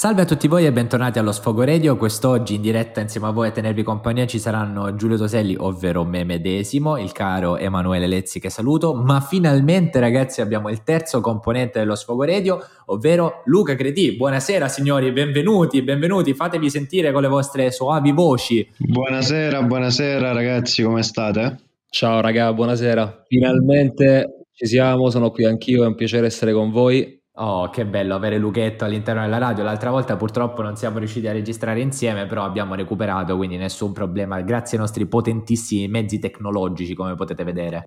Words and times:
Salve 0.00 0.22
a 0.22 0.24
tutti 0.24 0.48
voi 0.48 0.64
e 0.64 0.72
bentornati 0.72 1.18
allo 1.18 1.30
Sfogo 1.30 1.62
Radio. 1.62 1.98
Quest'oggi 1.98 2.54
in 2.54 2.62
diretta 2.62 3.02
insieme 3.02 3.26
a 3.26 3.32
voi 3.32 3.48
a 3.48 3.50
tenervi 3.50 3.82
compagnia 3.82 4.26
ci 4.26 4.38
saranno 4.38 4.94
Giulio 4.94 5.18
Toselli, 5.18 5.54
ovvero 5.58 6.06
me 6.06 6.24
medesimo, 6.24 6.96
il 6.96 7.12
caro 7.12 7.58
Emanuele 7.58 8.06
Lezzi 8.06 8.40
che 8.40 8.48
saluto, 8.48 8.94
ma 8.94 9.20
finalmente 9.20 10.00
ragazzi 10.00 10.40
abbiamo 10.40 10.70
il 10.70 10.84
terzo 10.84 11.20
componente 11.20 11.80
dello 11.80 11.96
Sfogo 11.96 12.24
Radio, 12.24 12.64
ovvero 12.86 13.42
Luca 13.44 13.74
Cretì. 13.74 14.16
Buonasera 14.16 14.68
signori, 14.68 15.12
benvenuti, 15.12 15.82
benvenuti, 15.82 16.32
fatevi 16.32 16.70
sentire 16.70 17.12
con 17.12 17.20
le 17.20 17.28
vostre 17.28 17.70
soavi 17.70 18.12
voci. 18.12 18.66
Buonasera, 18.78 19.62
buonasera 19.64 20.32
ragazzi, 20.32 20.82
come 20.82 21.02
state? 21.02 21.58
Ciao 21.90 22.22
raga, 22.22 22.50
buonasera. 22.54 23.24
Finalmente 23.28 24.46
ci 24.54 24.64
siamo, 24.64 25.10
sono 25.10 25.30
qui 25.30 25.44
anch'io, 25.44 25.84
è 25.84 25.86
un 25.86 25.94
piacere 25.94 26.24
essere 26.24 26.54
con 26.54 26.70
voi 26.70 27.19
Oh, 27.42 27.70
che 27.70 27.86
bello 27.86 28.14
avere 28.14 28.36
Luchetto 28.36 28.84
all'interno 28.84 29.22
della 29.22 29.38
radio. 29.38 29.64
L'altra 29.64 29.90
volta 29.90 30.14
purtroppo 30.16 30.60
non 30.60 30.76
siamo 30.76 30.98
riusciti 30.98 31.26
a 31.26 31.32
registrare 31.32 31.80
insieme, 31.80 32.26
però 32.26 32.44
abbiamo 32.44 32.74
recuperato, 32.74 33.34
quindi 33.38 33.56
nessun 33.56 33.92
problema. 33.92 34.42
Grazie 34.42 34.76
ai 34.76 34.82
nostri 34.82 35.06
potentissimi 35.06 35.88
mezzi 35.88 36.18
tecnologici, 36.18 36.94
come 36.94 37.14
potete 37.14 37.42
vedere. 37.42 37.86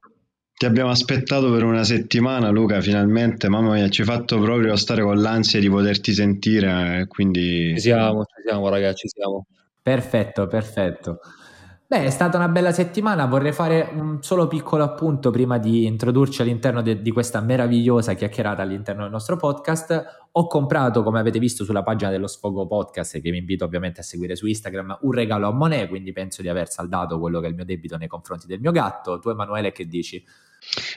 Ti 0.55 0.65
abbiamo 0.65 0.89
aspettato 0.89 1.51
per 1.51 1.63
una 1.65 1.83
settimana, 1.83 2.49
Luca, 2.49 2.81
finalmente. 2.81 3.47
Mamma 3.47 3.73
mia, 3.73 3.89
ci 3.89 4.01
hai 4.01 4.07
fatto 4.07 4.39
proprio 4.39 4.75
stare 4.75 5.03
con 5.03 5.21
l'ansia 5.21 5.59
di 5.59 5.69
poterti 5.69 6.13
sentire, 6.13 7.01
eh, 7.01 7.07
quindi... 7.07 7.73
Ci 7.75 7.81
siamo, 7.81 8.23
ci 8.23 8.41
siamo 8.47 8.69
ragazzi, 8.69 9.07
ci 9.07 9.09
siamo. 9.09 9.45
Perfetto, 9.83 10.47
perfetto. 10.47 11.19
Beh, 11.93 12.05
è 12.05 12.09
stata 12.09 12.37
una 12.37 12.47
bella 12.47 12.71
settimana, 12.71 13.27
vorrei 13.27 13.51
fare 13.51 13.87
un 13.93 14.17
solo 14.23 14.47
piccolo 14.47 14.83
appunto 14.83 15.29
prima 15.29 15.59
di 15.59 15.85
introdurci 15.85 16.41
all'interno 16.41 16.81
de- 16.81 17.03
di 17.03 17.11
questa 17.11 17.39
meravigliosa 17.39 18.15
chiacchierata 18.15 18.63
all'interno 18.63 19.03
del 19.03 19.11
nostro 19.11 19.37
podcast. 19.37 20.27
Ho 20.31 20.47
comprato, 20.47 21.03
come 21.03 21.19
avete 21.19 21.37
visto 21.37 21.63
sulla 21.63 21.83
pagina 21.83 22.09
dello 22.09 22.25
Sfogo 22.25 22.65
Podcast, 22.65 23.21
che 23.21 23.29
vi 23.29 23.37
invito 23.37 23.63
ovviamente 23.63 23.99
a 23.99 24.03
seguire 24.03 24.35
su 24.35 24.47
Instagram, 24.47 24.97
un 25.01 25.11
regalo 25.11 25.47
a 25.47 25.53
Monet, 25.53 25.87
quindi 25.87 26.11
penso 26.13 26.41
di 26.41 26.49
aver 26.49 26.67
saldato 26.67 27.19
quello 27.19 27.39
che 27.39 27.45
è 27.45 27.49
il 27.49 27.55
mio 27.55 27.63
debito 27.63 27.95
nei 27.95 28.07
confronti 28.07 28.47
del 28.47 28.59
mio 28.59 28.71
gatto. 28.71 29.19
Tu 29.19 29.29
Emanuele 29.29 29.71
che 29.71 29.85
dici? 29.85 30.25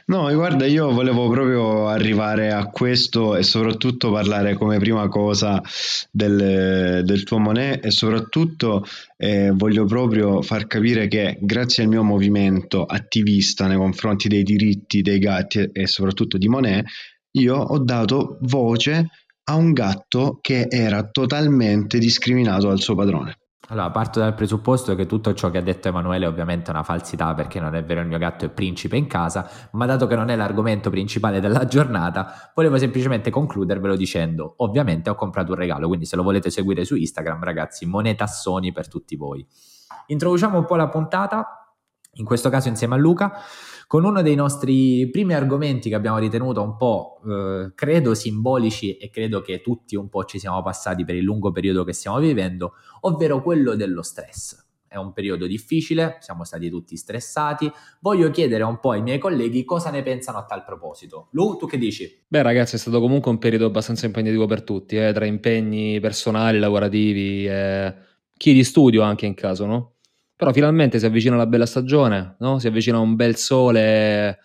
No, 0.06 0.32
guarda, 0.32 0.66
io 0.66 0.92
volevo 0.92 1.28
proprio 1.28 1.88
arrivare 1.88 2.52
a 2.52 2.66
questo 2.66 3.36
e 3.36 3.42
soprattutto 3.42 4.10
parlare 4.10 4.54
come 4.54 4.78
prima 4.78 5.08
cosa 5.08 5.60
del, 6.10 7.02
del 7.04 7.24
tuo 7.24 7.38
Monet 7.38 7.84
e 7.84 7.90
soprattutto 7.90 8.84
eh, 9.16 9.50
voglio 9.52 9.84
proprio 9.84 10.42
far 10.42 10.66
capire 10.66 11.08
che 11.08 11.38
grazie 11.40 11.82
al 11.82 11.88
mio 11.88 12.02
movimento 12.02 12.84
attivista 12.84 13.66
nei 13.66 13.76
confronti 13.76 14.28
dei 14.28 14.42
diritti 14.42 15.02
dei 15.02 15.18
gatti 15.18 15.68
e 15.72 15.86
soprattutto 15.86 16.38
di 16.38 16.48
Monet, 16.48 16.86
io 17.32 17.56
ho 17.56 17.78
dato 17.78 18.38
voce 18.42 19.08
a 19.48 19.54
un 19.54 19.72
gatto 19.72 20.38
che 20.40 20.66
era 20.68 21.08
totalmente 21.08 21.98
discriminato 21.98 22.68
dal 22.68 22.80
suo 22.80 22.94
padrone. 22.94 23.38
Allora, 23.68 23.90
parto 23.90 24.20
dal 24.20 24.34
presupposto 24.34 24.94
che 24.94 25.06
tutto 25.06 25.34
ciò 25.34 25.50
che 25.50 25.58
ha 25.58 25.62
detto 25.62 25.88
Emanuele 25.88 26.26
è 26.26 26.28
ovviamente 26.28 26.70
una 26.70 26.84
falsità 26.84 27.34
perché 27.34 27.58
non 27.58 27.74
è 27.74 27.82
vero 27.82 28.00
il 28.00 28.06
mio 28.06 28.16
gatto 28.16 28.44
è 28.44 28.48
principe 28.48 28.96
in 28.96 29.08
casa, 29.08 29.50
ma 29.72 29.86
dato 29.86 30.06
che 30.06 30.14
non 30.14 30.28
è 30.28 30.36
l'argomento 30.36 30.88
principale 30.88 31.40
della 31.40 31.66
giornata, 31.66 32.52
volevo 32.54 32.78
semplicemente 32.78 33.28
concludervelo 33.30 33.96
dicendo, 33.96 34.54
ovviamente 34.58 35.10
ho 35.10 35.16
comprato 35.16 35.50
un 35.50 35.58
regalo, 35.58 35.88
quindi 35.88 36.06
se 36.06 36.14
lo 36.14 36.22
volete 36.22 36.48
seguire 36.48 36.84
su 36.84 36.94
Instagram, 36.94 37.42
ragazzi, 37.42 37.86
monetassoni 37.86 38.70
per 38.70 38.86
tutti 38.86 39.16
voi. 39.16 39.44
Introduciamo 40.06 40.58
un 40.58 40.64
po' 40.64 40.76
la 40.76 40.88
puntata, 40.88 41.74
in 42.18 42.24
questo 42.24 42.48
caso 42.48 42.68
insieme 42.68 42.94
a 42.94 42.98
Luca 42.98 43.32
con 43.86 44.04
uno 44.04 44.20
dei 44.22 44.34
nostri 44.34 45.08
primi 45.10 45.34
argomenti 45.34 45.88
che 45.88 45.94
abbiamo 45.94 46.18
ritenuto 46.18 46.62
un 46.62 46.76
po', 46.76 47.20
eh, 47.26 47.72
credo, 47.74 48.14
simbolici 48.14 48.96
e 48.96 49.10
credo 49.10 49.40
che 49.40 49.60
tutti 49.60 49.94
un 49.94 50.08
po' 50.08 50.24
ci 50.24 50.38
siamo 50.38 50.62
passati 50.62 51.04
per 51.04 51.14
il 51.14 51.22
lungo 51.22 51.52
periodo 51.52 51.84
che 51.84 51.92
stiamo 51.92 52.18
vivendo, 52.18 52.72
ovvero 53.02 53.42
quello 53.42 53.76
dello 53.76 54.02
stress. 54.02 54.64
È 54.88 54.96
un 54.96 55.12
periodo 55.12 55.46
difficile, 55.46 56.16
siamo 56.20 56.44
stati 56.44 56.70
tutti 56.70 56.96
stressati. 56.96 57.70
Voglio 58.00 58.30
chiedere 58.30 58.62
un 58.62 58.80
po' 58.80 58.92
ai 58.92 59.02
miei 59.02 59.18
colleghi 59.18 59.64
cosa 59.64 59.90
ne 59.90 60.02
pensano 60.02 60.38
a 60.38 60.44
tal 60.44 60.64
proposito. 60.64 61.28
Lu, 61.32 61.56
tu 61.56 61.66
che 61.66 61.76
dici? 61.76 62.24
Beh, 62.26 62.42
ragazzi, 62.42 62.76
è 62.76 62.78
stato 62.78 63.00
comunque 63.00 63.30
un 63.30 63.38
periodo 63.38 63.66
abbastanza 63.66 64.06
impegnativo 64.06 64.46
per 64.46 64.62
tutti, 64.62 64.96
eh, 64.96 65.12
tra 65.12 65.26
impegni 65.26 66.00
personali, 66.00 66.58
lavorativi, 66.58 67.46
e 67.46 67.94
chi 68.36 68.52
di 68.52 68.64
studio 68.64 69.02
anche 69.02 69.26
in 69.26 69.34
caso, 69.34 69.66
no? 69.66 69.95
Però 70.36 70.52
finalmente 70.52 70.98
si 70.98 71.06
avvicina 71.06 71.34
la 71.36 71.46
bella 71.46 71.66
stagione, 71.66 72.36
no? 72.40 72.58
si 72.58 72.66
avvicina 72.66 72.98
un 72.98 73.16
bel 73.16 73.36
sole 73.36 74.38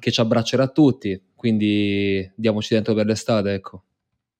che 0.00 0.10
ci 0.10 0.20
abbraccerà 0.20 0.66
tutti, 0.66 1.30
quindi 1.36 2.30
diamoci 2.34 2.74
dentro 2.74 2.92
per 2.92 3.06
l'estate, 3.06 3.54
ecco. 3.54 3.84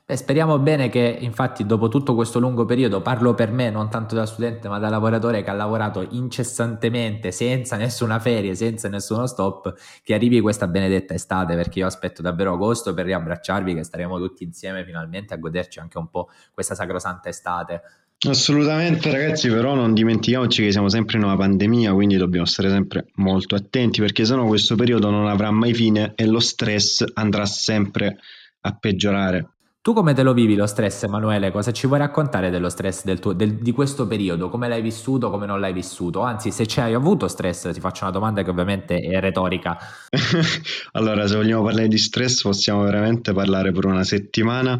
Beh, 0.04 0.16
speriamo 0.16 0.58
bene 0.58 0.88
che 0.88 1.16
infatti 1.20 1.64
dopo 1.64 1.86
tutto 1.86 2.16
questo 2.16 2.40
lungo 2.40 2.64
periodo, 2.64 3.00
parlo 3.00 3.34
per 3.34 3.52
me 3.52 3.70
non 3.70 3.88
tanto 3.88 4.16
da 4.16 4.26
studente 4.26 4.68
ma 4.68 4.80
da 4.80 4.88
lavoratore 4.88 5.44
che 5.44 5.50
ha 5.50 5.52
lavorato 5.54 6.04
incessantemente, 6.10 7.30
senza 7.30 7.76
nessuna 7.76 8.18
ferie, 8.18 8.56
senza 8.56 8.88
nessuno 8.88 9.26
stop, 9.28 9.72
che 10.02 10.14
arrivi 10.14 10.40
questa 10.40 10.66
benedetta 10.66 11.14
estate 11.14 11.54
perché 11.54 11.78
io 11.78 11.86
aspetto 11.86 12.20
davvero 12.20 12.54
agosto 12.54 12.92
per 12.92 13.04
riabbracciarvi, 13.04 13.74
che 13.74 13.84
staremo 13.84 14.18
tutti 14.18 14.42
insieme 14.42 14.84
finalmente 14.84 15.34
a 15.34 15.36
goderci 15.36 15.78
anche 15.78 15.98
un 15.98 16.08
po' 16.10 16.28
questa 16.52 16.74
sacrosanta 16.74 17.28
estate. 17.28 17.82
Assolutamente 18.24 19.10
ragazzi, 19.10 19.48
però 19.48 19.74
non 19.74 19.94
dimentichiamoci 19.94 20.62
che 20.62 20.70
siamo 20.70 20.88
sempre 20.88 21.18
in 21.18 21.24
una 21.24 21.36
pandemia, 21.36 21.92
quindi 21.92 22.16
dobbiamo 22.16 22.46
stare 22.46 22.68
sempre 22.68 23.06
molto 23.14 23.56
attenti 23.56 24.00
perché 24.00 24.24
sennò 24.24 24.46
questo 24.46 24.76
periodo 24.76 25.10
non 25.10 25.26
avrà 25.26 25.50
mai 25.50 25.74
fine 25.74 26.12
e 26.14 26.26
lo 26.26 26.38
stress 26.38 27.04
andrà 27.14 27.44
sempre 27.46 28.18
a 28.60 28.76
peggiorare. 28.78 29.51
Tu 29.82 29.92
come 29.94 30.14
te 30.14 30.22
lo 30.22 30.32
vivi 30.32 30.54
lo 30.54 30.66
stress, 30.66 31.02
Emanuele? 31.02 31.50
Cosa 31.50 31.72
ci 31.72 31.88
vuoi 31.88 31.98
raccontare 31.98 32.50
dello 32.50 32.68
stress 32.68 33.02
del 33.02 33.18
tuo, 33.18 33.32
del, 33.32 33.54
di 33.56 33.72
questo 33.72 34.06
periodo? 34.06 34.48
Come 34.48 34.68
l'hai 34.68 34.80
vissuto, 34.80 35.28
come 35.28 35.44
non 35.44 35.58
l'hai 35.58 35.72
vissuto? 35.72 36.20
Anzi, 36.20 36.52
se 36.52 36.68
ci 36.68 36.78
hai 36.78 36.94
avuto 36.94 37.26
stress, 37.26 37.72
ti 37.72 37.80
faccio 37.80 38.04
una 38.04 38.12
domanda 38.12 38.44
che 38.44 38.50
ovviamente 38.50 39.00
è 39.00 39.18
retorica. 39.18 39.76
allora, 40.92 41.26
se 41.26 41.34
vogliamo 41.34 41.64
parlare 41.64 41.88
di 41.88 41.98
stress, 41.98 42.42
possiamo 42.42 42.84
veramente 42.84 43.32
parlare 43.32 43.72
per 43.72 43.86
una 43.86 44.04
settimana. 44.04 44.78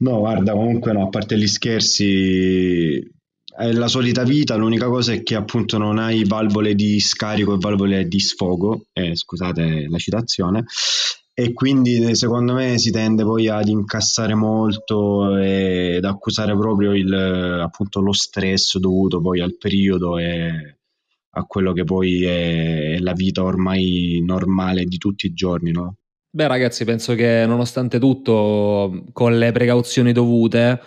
No, 0.00 0.18
guarda, 0.18 0.52
comunque 0.52 0.92
no, 0.92 1.06
a 1.06 1.08
parte 1.08 1.38
gli 1.38 1.46
scherzi, 1.46 2.98
è 3.56 3.72
la 3.72 3.88
solita 3.88 4.22
vita, 4.22 4.54
l'unica 4.56 4.88
cosa 4.88 5.14
è 5.14 5.22
che 5.22 5.34
appunto 5.34 5.78
non 5.78 5.96
hai 5.96 6.26
valvole 6.26 6.74
di 6.74 7.00
scarico 7.00 7.54
e 7.54 7.58
valvole 7.58 8.06
di 8.06 8.20
sfogo, 8.20 8.84
eh, 8.92 9.16
scusate 9.16 9.86
la 9.88 9.96
citazione, 9.96 10.66
e 11.34 11.52
quindi 11.54 12.14
secondo 12.14 12.52
me 12.52 12.78
si 12.78 12.90
tende 12.90 13.22
poi 13.22 13.48
ad 13.48 13.68
incassare 13.68 14.34
molto 14.34 15.38
ed 15.38 16.04
accusare 16.04 16.54
proprio 16.56 16.92
il, 16.94 17.12
appunto 17.12 18.00
lo 18.00 18.12
stress 18.12 18.76
dovuto 18.78 19.20
poi 19.20 19.40
al 19.40 19.56
periodo 19.56 20.18
e 20.18 20.76
a 21.34 21.44
quello 21.44 21.72
che 21.72 21.84
poi 21.84 22.24
è 22.24 22.98
la 22.98 23.12
vita 23.12 23.42
ormai 23.42 24.22
normale 24.22 24.84
di 24.84 24.98
tutti 24.98 25.26
i 25.26 25.32
giorni, 25.32 25.70
no? 25.70 25.96
Beh 26.30 26.46
ragazzi, 26.46 26.84
penso 26.84 27.14
che 27.14 27.44
nonostante 27.46 27.98
tutto, 27.98 29.04
con 29.12 29.38
le 29.38 29.52
precauzioni 29.52 30.12
dovute, 30.12 30.80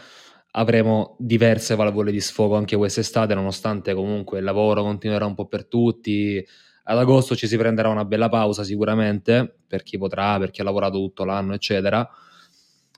avremo 0.51 1.15
diverse 1.19 1.75
valvole 1.75 2.11
di 2.11 2.19
sfogo 2.19 2.55
anche 2.55 2.75
quest'estate, 2.75 3.33
nonostante 3.33 3.93
comunque 3.93 4.39
il 4.39 4.43
lavoro 4.43 4.83
continuerà 4.83 5.25
un 5.25 5.35
po' 5.35 5.47
per 5.47 5.67
tutti, 5.67 6.43
ad 6.87 6.97
agosto 6.99 7.35
ci 7.35 7.47
si 7.47 7.57
prenderà 7.57 7.89
una 7.89 8.05
bella 8.05 8.29
pausa 8.29 8.63
sicuramente, 8.63 9.57
per 9.67 9.81
chi 9.81 9.97
potrà, 9.97 10.37
per 10.37 10.51
chi 10.51 10.61
ha 10.61 10.63
lavorato 10.63 10.97
tutto 10.97 11.23
l'anno, 11.25 11.53
eccetera. 11.53 12.07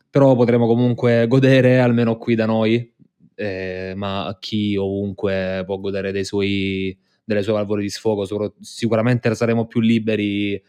Però 0.10 0.36
potremo 0.36 0.68
comunque 0.68 1.26
godere, 1.28 1.80
almeno 1.80 2.18
qui 2.18 2.36
da 2.36 2.46
noi, 2.46 2.94
eh, 3.36 3.94
ma 3.96 4.36
chi 4.40 4.76
ovunque 4.76 5.64
può 5.66 5.78
godere 5.80 6.24
suoi, 6.26 6.98
delle 7.24 7.44
sue 7.44 7.54
valvole 7.54 7.82
di 7.82 7.90
sfogo, 7.90 8.54
sicuramente 8.60 9.34
saremo 9.36 9.68
più 9.68 9.80
liberi, 9.80 10.62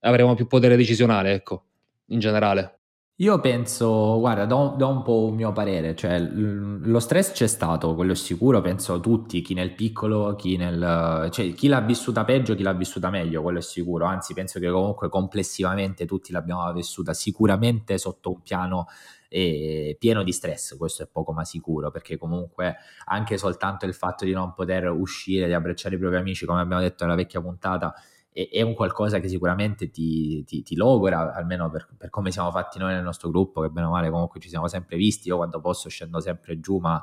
avremo 0.00 0.34
più 0.34 0.46
potere 0.46 0.76
decisionale, 0.76 1.32
ecco, 1.32 1.64
in 2.06 2.18
generale. 2.18 2.78
Io 3.18 3.38
penso, 3.38 4.18
guarda, 4.18 4.44
do, 4.44 4.74
do, 4.76 4.88
un 4.88 5.02
po' 5.02 5.26
un 5.26 5.36
mio 5.36 5.52
parere, 5.52 5.94
cioè 5.94 6.18
lo 6.18 6.98
stress 6.98 7.30
c'è 7.30 7.46
stato, 7.46 7.94
quello 7.94 8.10
è 8.10 8.16
sicuro, 8.16 8.60
penso 8.60 8.98
tutti, 8.98 9.40
chi 9.40 9.54
nel 9.54 9.72
piccolo, 9.72 10.34
chi 10.34 10.56
nel... 10.56 11.28
cioè 11.30 11.52
chi 11.54 11.68
l'ha 11.68 11.80
vissuta 11.80 12.24
peggio, 12.24 12.56
chi 12.56 12.64
l'ha 12.64 12.72
vissuta 12.72 13.10
meglio, 13.10 13.40
quello 13.40 13.58
è 13.58 13.62
sicuro, 13.62 14.04
anzi 14.06 14.34
penso 14.34 14.58
che 14.58 14.68
comunque 14.68 15.08
complessivamente 15.08 16.06
tutti 16.06 16.32
l'abbiamo 16.32 16.72
vissuta 16.72 17.14
sicuramente 17.14 17.98
sotto 17.98 18.30
un 18.30 18.42
piano 18.42 18.86
eh, 19.28 19.96
pieno 19.96 20.24
di 20.24 20.32
stress, 20.32 20.76
questo 20.76 21.04
è 21.04 21.06
poco 21.06 21.32
ma 21.32 21.44
sicuro, 21.44 21.92
perché 21.92 22.16
comunque 22.16 22.78
anche 23.04 23.38
soltanto 23.38 23.86
il 23.86 23.94
fatto 23.94 24.24
di 24.24 24.32
non 24.32 24.54
poter 24.54 24.90
uscire, 24.90 25.46
di 25.46 25.52
abbracciare 25.52 25.94
i 25.94 25.98
propri 25.98 26.18
amici, 26.18 26.46
come 26.46 26.60
abbiamo 26.60 26.82
detto 26.82 27.04
nella 27.04 27.16
vecchia 27.16 27.40
puntata, 27.40 27.94
è, 28.34 28.62
un 28.62 28.74
qualcosa 28.74 29.20
che 29.20 29.28
sicuramente 29.28 29.90
ti, 29.90 30.42
ti, 30.42 30.64
ti 30.64 30.74
logora, 30.74 31.32
almeno 31.34 31.70
per, 31.70 31.88
per, 31.96 32.10
come 32.10 32.32
siamo 32.32 32.50
fatti 32.50 32.80
noi 32.80 32.92
nel 32.92 33.04
nostro 33.04 33.30
gruppo, 33.30 33.60
che 33.60 33.68
bene 33.68 33.86
o 33.86 33.90
male 33.90 34.10
comunque 34.10 34.40
ci 34.40 34.48
siamo 34.48 34.66
sempre 34.66 34.96
visti, 34.96 35.28
io 35.28 35.36
quando 35.36 35.60
posso 35.60 35.88
scendo 35.88 36.18
sempre 36.18 36.58
giù, 36.58 36.78
ma 36.78 37.00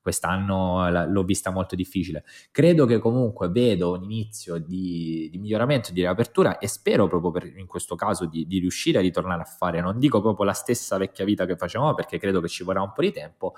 quest'anno 0.00 1.06
l'ho 1.06 1.22
vista 1.22 1.50
molto 1.50 1.76
difficile. 1.76 2.24
Credo 2.50 2.84
che 2.84 2.98
comunque 2.98 3.48
vedo 3.48 3.92
un 3.92 4.02
inizio 4.02 4.58
di, 4.58 5.28
di 5.30 5.38
miglioramento, 5.38 5.92
di 5.92 6.00
riapertura 6.00 6.58
e 6.58 6.66
spero 6.66 7.06
proprio 7.06 7.30
per, 7.30 7.56
in 7.56 7.66
questo 7.66 7.94
caso 7.94 8.26
di, 8.26 8.44
di, 8.48 8.58
riuscire 8.58 8.98
a 8.98 9.00
ritornare 9.00 9.42
a 9.42 9.44
fare, 9.44 9.80
non 9.80 10.00
dico 10.00 10.20
proprio 10.20 10.44
la 10.44 10.52
stessa 10.52 10.98
vecchia 10.98 11.24
vita 11.24 11.46
che 11.46 11.56
facevamo 11.56 11.94
perché 11.94 12.18
credo 12.18 12.40
che 12.40 12.48
ci 12.48 12.64
vorrà 12.64 12.82
un 12.82 12.92
po' 12.92 13.02
di 13.02 13.12
tempo, 13.12 13.54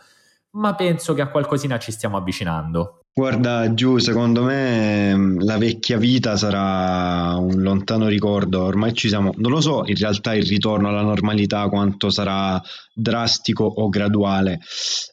ma 0.54 0.74
penso 0.74 1.14
che 1.14 1.22
a 1.22 1.28
qualcosina 1.28 1.78
ci 1.78 1.92
stiamo 1.92 2.16
avvicinando. 2.16 3.00
Guarda, 3.16 3.72
giù, 3.74 3.98
secondo 3.98 4.42
me 4.42 5.14
mm, 5.14 5.40
la 5.42 5.56
vecchia 5.56 5.98
vita 5.98 6.36
sarà 6.36 7.36
un 7.36 7.62
lontano 7.62 8.08
ricordo, 8.08 8.62
ormai 8.62 8.92
ci 8.92 9.06
siamo, 9.06 9.32
non 9.36 9.52
lo 9.52 9.60
so 9.60 9.84
in 9.86 9.94
realtà 9.94 10.34
il 10.34 10.44
ritorno 10.44 10.88
alla 10.88 11.02
normalità 11.02 11.68
quanto 11.68 12.10
sarà 12.10 12.60
drastico 12.92 13.64
o 13.64 13.88
graduale. 13.88 14.60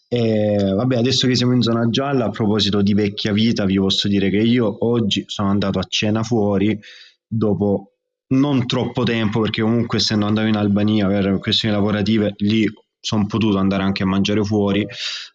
E, 0.08 0.74
vabbè, 0.76 0.98
adesso 0.98 1.28
che 1.28 1.36
siamo 1.36 1.54
in 1.54 1.62
zona 1.62 1.90
gialla, 1.90 2.26
a 2.26 2.30
proposito 2.30 2.82
di 2.82 2.94
vecchia 2.96 3.34
vita, 3.34 3.66
vi 3.66 3.78
posso 3.78 4.08
dire 4.08 4.32
che 4.32 4.40
io 4.40 4.78
oggi 4.86 5.24
sono 5.28 5.50
andato 5.50 5.78
a 5.78 5.86
cena 5.88 6.24
fuori 6.24 6.80
dopo 7.28 7.92
non 8.30 8.66
troppo 8.66 9.04
tempo, 9.04 9.42
perché 9.42 9.62
comunque 9.62 10.00
essendo 10.00 10.26
andato 10.26 10.48
in 10.48 10.56
Albania 10.56 11.08
per 11.08 11.38
questioni 11.40 11.76
lavorative, 11.76 12.34
lì 12.38 12.68
sono 13.02 13.26
potuto 13.26 13.58
andare 13.58 13.84
anche 13.84 14.04
a 14.04 14.06
mangiare 14.06 14.44
fuori, 14.44 14.88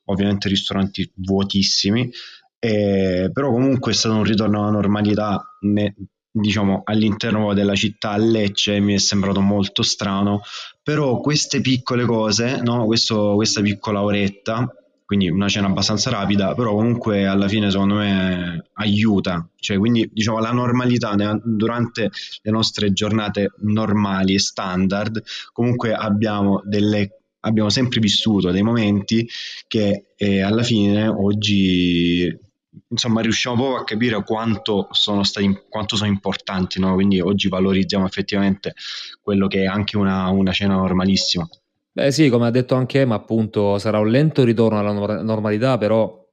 ovviamente 0.05 0.49
ristoranti 0.49 1.11
vuotissimi 1.17 2.11
eh, 2.59 3.31
però 3.33 3.51
comunque 3.51 3.93
è 3.93 3.95
stato 3.95 4.15
un 4.15 4.25
ritorno 4.25 4.61
alla 4.61 4.71
normalità 4.71 5.57
ne, 5.61 5.95
diciamo 6.31 6.83
all'interno 6.85 7.53
della 7.55 7.75
città 7.75 8.11
a 8.11 8.17
Lecce 8.17 8.81
mi 8.81 8.95
è 8.95 8.99
sembrato 8.99 9.41
molto 9.41 9.83
strano 9.83 10.41
però 10.83 11.21
queste 11.21 11.61
piccole 11.61 12.05
cose 12.05 12.61
no? 12.63 12.87
Questo, 12.87 13.35
questa 13.35 13.61
piccola 13.61 14.03
oretta 14.03 14.69
quindi 15.05 15.31
una 15.31 15.47
cena 15.47 15.69
abbastanza 15.69 16.11
rapida, 16.11 16.53
però 16.57 16.75
comunque 16.75 17.27
alla 17.27 17.47
fine 17.47 17.71
secondo 17.71 17.95
me 17.95 18.71
aiuta, 18.73 19.49
cioè 19.55 19.79
quindi 19.79 20.11
diciamo 20.13 20.41
la 20.41 20.51
normalità 20.51 21.15
durante 21.45 22.11
le 22.43 22.51
nostre 22.51 22.93
giornate 22.93 23.53
normali 23.59 24.35
e 24.35 24.41
standard, 24.41 25.23
comunque 25.53 25.93
abbiamo 25.95 26.61
delle 26.65 27.26
abbiamo 27.47 27.71
sempre 27.71 28.01
vissuto 28.01 28.51
dei 28.51 28.63
momenti 28.63 29.27
che 29.67 30.09
eh, 30.17 30.43
alla 30.43 30.63
fine 30.63 31.07
oggi 31.09 32.45
insomma 32.89 33.23
riusciamo 33.23 33.57
proprio 33.57 33.79
a 33.79 33.85
capire 33.85 34.23
quanto 34.23 34.89
sono 34.91 35.23
stati 35.23 35.63
quanto 35.69 35.97
sono 35.97 36.11
importanti 36.11 36.79
no? 36.79 36.95
quindi 36.95 37.21
oggi 37.21 37.49
valorizziamo 37.49 38.05
effettivamente 38.05 38.75
quello 39.23 39.47
che 39.47 39.63
è 39.63 39.67
anche 39.67 39.97
una, 39.97 40.29
una 40.29 40.53
cena 40.53 40.75
normalissima 40.75 41.49
beh 41.93 42.11
sì 42.11 42.29
come 42.29 42.47
ha 42.47 42.51
detto 42.51 42.75
anche 42.75 43.01
Emma 43.01 43.15
appunto 43.15 43.79
sarà 43.79 43.99
un 43.99 44.11
lento 44.11 44.45
ritorno 44.45 44.79
alla 44.79 45.23
normalità 45.23 45.79
però 45.79 46.25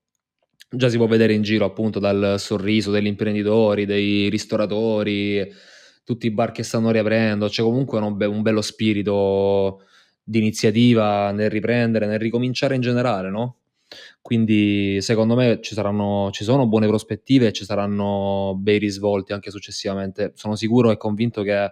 già 0.70 0.90
si 0.90 0.98
può 0.98 1.08
vedere 1.08 1.34
in 1.34 1.44
giro 1.44 1.66
appunto 1.66 2.00
dal 2.00 2.36
sorriso 2.40 2.92
degli 2.92 3.06
imprenditori 3.06 3.86
dei 3.86 4.28
ristoratori 4.30 5.48
tutti 6.04 6.26
i 6.26 6.32
bar 6.32 6.52
che 6.52 6.64
stanno 6.64 6.92
riaprendo 6.92 7.48
c'è 7.48 7.64
comunque 7.64 8.00
un, 8.00 8.18
be- 8.18 8.26
un 8.26 8.42
bello 8.42 8.62
spirito 8.62 9.84
di 10.24 10.40
iniziativa 10.40 11.32
nel 11.32 11.50
riprendere 11.50 12.06
nel 12.06 12.20
ricominciare 12.20 12.76
in 12.76 12.82
generale 12.82 13.30
no? 13.30 13.58
Quindi 14.22 15.02
secondo 15.02 15.36
me 15.36 15.60
ci, 15.62 15.74
saranno, 15.74 16.30
ci 16.32 16.44
sono 16.44 16.68
buone 16.68 16.88
prospettive 16.88 17.48
e 17.48 17.52
ci 17.52 17.66
saranno 17.66 18.56
bei 18.58 18.80
risvolti 18.80 19.34
anche 19.34 19.52
successivamente. 19.52 20.32
Sono 20.36 20.56
sicuro 20.56 20.92
e 20.92 20.98
convinto 20.98 21.44
che 21.44 21.72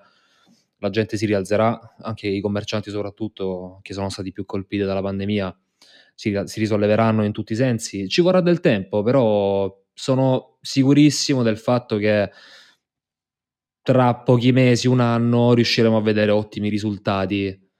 la 0.77 0.89
gente 0.89 1.17
si 1.17 1.25
rialzerà, 1.25 1.95
anche 2.01 2.27
i 2.27 2.41
commercianti 2.41 2.89
soprattutto 2.89 3.79
che 3.81 3.93
sono 3.93 4.09
stati 4.09 4.31
più 4.31 4.45
colpiti 4.45 4.83
dalla 4.83 5.01
pandemia 5.01 5.55
si, 6.13 6.39
si 6.45 6.59
risolleveranno 6.59 7.23
in 7.23 7.31
tutti 7.31 7.53
i 7.53 7.55
sensi. 7.55 8.07
Ci 8.07 8.21
vorrà 8.21 8.41
del 8.41 8.59
tempo, 8.59 9.01
però 9.03 9.73
sono 9.93 10.57
sicurissimo 10.61 11.43
del 11.43 11.57
fatto 11.57 11.97
che 11.97 12.29
tra 13.83 14.15
pochi 14.15 14.51
mesi, 14.51 14.87
un 14.87 14.99
anno, 14.99 15.53
riusciremo 15.53 15.97
a 15.97 16.01
vedere 16.01 16.31
ottimi 16.31 16.69
risultati 16.69 17.70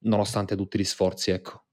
nonostante 0.00 0.56
tutti 0.56 0.78
gli 0.78 0.84
sforzi, 0.84 1.30
ecco. 1.30 1.64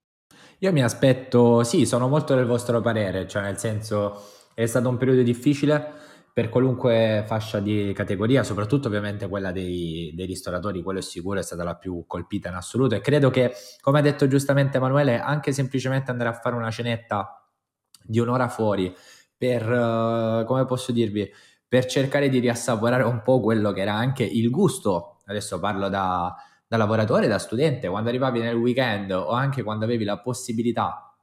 Io 0.59 0.71
mi 0.71 0.81
aspetto, 0.81 1.63
sì, 1.63 1.85
sono 1.85 2.07
molto 2.07 2.35
del 2.35 2.45
vostro 2.45 2.79
parere, 2.81 3.27
cioè 3.27 3.41
nel 3.41 3.57
senso 3.57 4.21
è 4.53 4.65
stato 4.65 4.87
un 4.87 4.97
periodo 4.97 5.21
difficile 5.21 6.01
per 6.33 6.49
qualunque 6.49 7.23
fascia 7.27 7.59
di 7.59 7.91
categoria, 7.93 8.43
soprattutto 8.43 8.87
ovviamente 8.87 9.27
quella 9.27 9.51
dei, 9.51 10.11
dei 10.15 10.25
ristoratori, 10.25 10.81
quello 10.81 10.99
è 10.99 11.01
sicuro, 11.03 11.39
è 11.39 11.43
stata 11.43 11.63
la 11.63 11.75
più 11.75 12.05
colpita 12.07 12.49
in 12.49 12.55
assoluto 12.55 12.95
e 12.95 13.01
credo 13.01 13.29
che, 13.29 13.53
come 13.81 13.99
ha 13.99 14.01
detto 14.01 14.27
giustamente 14.27 14.77
Emanuele, 14.77 15.19
anche 15.19 15.51
semplicemente 15.51 16.09
andare 16.09 16.29
a 16.29 16.33
fare 16.33 16.55
una 16.55 16.71
cenetta 16.71 17.45
di 18.01 18.19
un'ora 18.19 18.47
fuori 18.47 18.93
per, 19.37 19.69
uh, 19.69 20.45
come 20.45 20.65
posso 20.65 20.91
dirvi, 20.91 21.29
per 21.67 21.85
cercare 21.85 22.29
di 22.29 22.39
riassaporare 22.39 23.03
un 23.03 23.21
po' 23.21 23.39
quello 23.39 23.71
che 23.71 23.81
era 23.81 23.93
anche 23.93 24.23
il 24.23 24.49
gusto, 24.49 25.17
adesso 25.25 25.59
parlo 25.59 25.87
da 25.87 26.33
da 26.73 26.79
lavoratore, 26.79 27.27
da 27.27 27.37
studente, 27.37 27.87
quando 27.87 28.09
arrivavi 28.09 28.39
nel 28.39 28.55
weekend 28.55 29.11
o 29.11 29.29
anche 29.29 29.61
quando 29.61 29.85
avevi 29.85 30.03
la 30.03 30.17
possibilità 30.17 31.15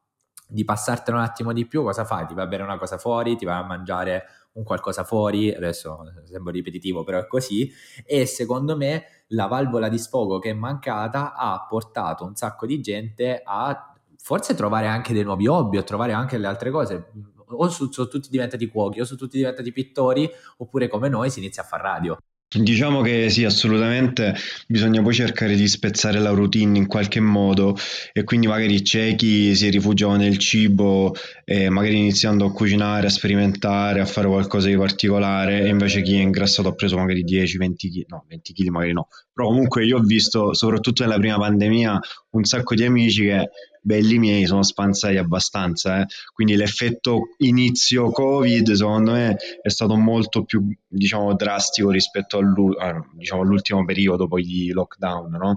di 0.47 0.64
passartene 0.64 1.17
un 1.17 1.25
attimo 1.25 1.52
di 1.52 1.67
più, 1.67 1.82
cosa 1.82 2.05
fai? 2.05 2.25
Ti 2.26 2.35
vai 2.35 2.44
a 2.44 2.47
bere 2.47 2.62
una 2.62 2.79
cosa 2.79 2.99
fuori, 2.99 3.35
ti 3.35 3.44
vai 3.44 3.61
a 3.61 3.67
mangiare 3.67 4.26
un 4.52 4.62
qualcosa 4.62 5.02
fuori, 5.02 5.52
adesso 5.52 6.05
sembra 6.23 6.52
ripetitivo, 6.52 7.02
però 7.02 7.19
è 7.19 7.26
così, 7.26 7.69
e 8.06 8.26
secondo 8.26 8.76
me 8.76 9.25
la 9.29 9.47
valvola 9.47 9.88
di 9.88 9.99
sfogo 9.99 10.38
che 10.38 10.50
è 10.50 10.55
mancata 10.55 11.35
ha 11.35 11.67
portato 11.69 12.25
un 12.25 12.37
sacco 12.37 12.64
di 12.64 12.81
gente 12.81 13.43
a 13.44 13.93
forse 14.19 14.55
trovare 14.55 14.87
anche 14.87 15.12
dei 15.12 15.25
nuovi 15.25 15.49
hobby 15.49 15.79
o 15.79 15.82
trovare 15.82 16.12
anche 16.12 16.38
le 16.38 16.46
altre 16.46 16.70
cose, 16.70 17.11
o 17.44 17.69
sono 17.69 18.06
tutti 18.06 18.29
diventati 18.31 18.69
cuochi 18.69 19.00
o 19.00 19.05
sono 19.05 19.19
tutti 19.19 19.37
diventati 19.37 19.73
pittori, 19.73 20.31
oppure 20.58 20.87
come 20.87 21.08
noi 21.08 21.29
si 21.29 21.41
inizia 21.41 21.64
a 21.64 21.67
fare 21.67 21.82
radio. 21.82 22.17
Diciamo 22.52 23.00
che 23.00 23.31
sì, 23.31 23.44
assolutamente 23.44 24.35
bisogna 24.67 25.00
poi 25.02 25.14
cercare 25.14 25.55
di 25.55 25.69
spezzare 25.69 26.19
la 26.19 26.31
routine 26.31 26.79
in 26.79 26.88
qualche 26.88 27.20
modo 27.20 27.76
e 28.12 28.25
quindi 28.25 28.49
magari 28.49 28.82
c'è 28.82 29.14
chi 29.14 29.55
si 29.55 29.69
rifugiava 29.70 30.17
nel 30.17 30.37
cibo 30.37 31.14
e 31.44 31.69
magari 31.69 31.99
iniziando 31.99 32.47
a 32.47 32.52
cucinare, 32.52 33.06
a 33.06 33.11
sperimentare, 33.11 34.00
a 34.00 34.05
fare 34.05 34.26
qualcosa 34.26 34.67
di 34.67 34.76
particolare 34.76 35.61
e 35.61 35.69
invece 35.69 36.02
chi 36.02 36.17
è 36.17 36.23
ingrassato 36.23 36.67
ha 36.70 36.75
preso 36.75 36.97
magari 36.97 37.23
10-20 37.25 37.75
kg, 37.76 38.05
no 38.08 38.25
20 38.26 38.53
kg 38.53 38.67
magari 38.70 38.93
no, 38.94 39.06
però 39.40 39.46
comunque 39.46 39.87
io 39.87 39.96
ho 39.96 40.02
visto 40.02 40.52
soprattutto 40.52 41.02
nella 41.02 41.19
prima 41.19 41.38
pandemia 41.38 41.98
un 42.32 42.44
sacco 42.44 42.75
di 42.75 42.84
amici 42.84 43.25
che 43.25 43.48
belli 43.81 44.19
miei 44.19 44.44
sono 44.44 44.62
spanzati 44.62 45.16
abbastanza, 45.16 46.02
eh. 46.02 46.06
quindi 46.34 46.54
l'effetto 46.56 47.31
inizio 47.38 48.10
Covid 48.10 48.72
secondo 48.72 49.12
me 49.12 49.37
è 49.62 49.69
stato 49.70 49.96
molto 49.96 50.44
più 50.44 50.62
diciamo 50.87 51.34
drastico 51.34 51.90
rispetto 51.90 52.37
all'u- 52.37 52.76
diciamo, 53.14 53.40
all'ultimo 53.40 53.82
periodo 53.87 54.28
poi 54.28 54.44
di 54.44 54.70
lockdown, 54.72 55.31
no? 55.31 55.56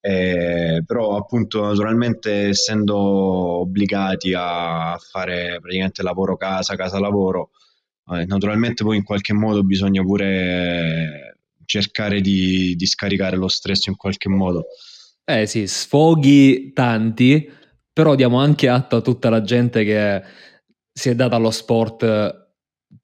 Eh, 0.00 0.82
però 0.86 1.16
appunto 1.18 1.60
naturalmente 1.62 2.48
essendo 2.48 2.96
obbligati 2.96 4.32
a 4.34 4.96
fare 4.98 5.58
praticamente 5.60 6.02
lavoro 6.02 6.38
casa, 6.38 6.74
casa 6.74 6.98
lavoro, 6.98 7.50
eh, 8.12 8.24
naturalmente 8.24 8.82
poi 8.82 8.96
in 8.96 9.04
qualche 9.04 9.34
modo 9.34 9.62
bisogna 9.62 10.02
pure 10.02 11.29
cercare 11.70 12.20
di, 12.20 12.74
di 12.74 12.86
scaricare 12.86 13.36
lo 13.36 13.46
stress 13.46 13.86
in 13.86 13.94
qualche 13.94 14.28
modo. 14.28 14.64
Eh 15.24 15.46
sì, 15.46 15.68
sfoghi 15.68 16.72
tanti, 16.72 17.48
però 17.92 18.16
diamo 18.16 18.40
anche 18.40 18.68
atto 18.68 18.96
a 18.96 19.00
tutta 19.00 19.30
la 19.30 19.42
gente 19.42 19.84
che 19.84 20.20
si 20.92 21.10
è 21.10 21.14
data 21.14 21.36
allo 21.36 21.52
sport 21.52 22.48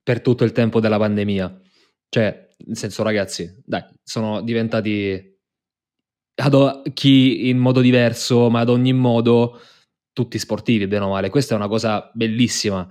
per 0.03 0.21
tutto 0.21 0.43
il 0.43 0.51
tempo 0.51 0.81
della 0.81 0.97
pandemia. 0.97 1.61
Cioè, 2.09 2.47
nel 2.65 2.75
senso, 2.75 3.03
ragazzi, 3.03 3.61
dai, 3.63 3.85
sono 4.03 4.41
diventati 4.41 5.35
ad, 6.35 6.91
chi 6.93 7.47
in 7.47 7.57
modo 7.57 7.79
diverso, 7.79 8.49
ma 8.49 8.59
ad 8.59 8.69
ogni 8.69 8.91
modo 8.91 9.61
tutti 10.11 10.37
sportivi, 10.37 10.87
bene 10.87 11.05
o 11.05 11.09
male. 11.09 11.29
Questa 11.29 11.53
è 11.53 11.57
una 11.57 11.69
cosa 11.69 12.11
bellissima. 12.13 12.85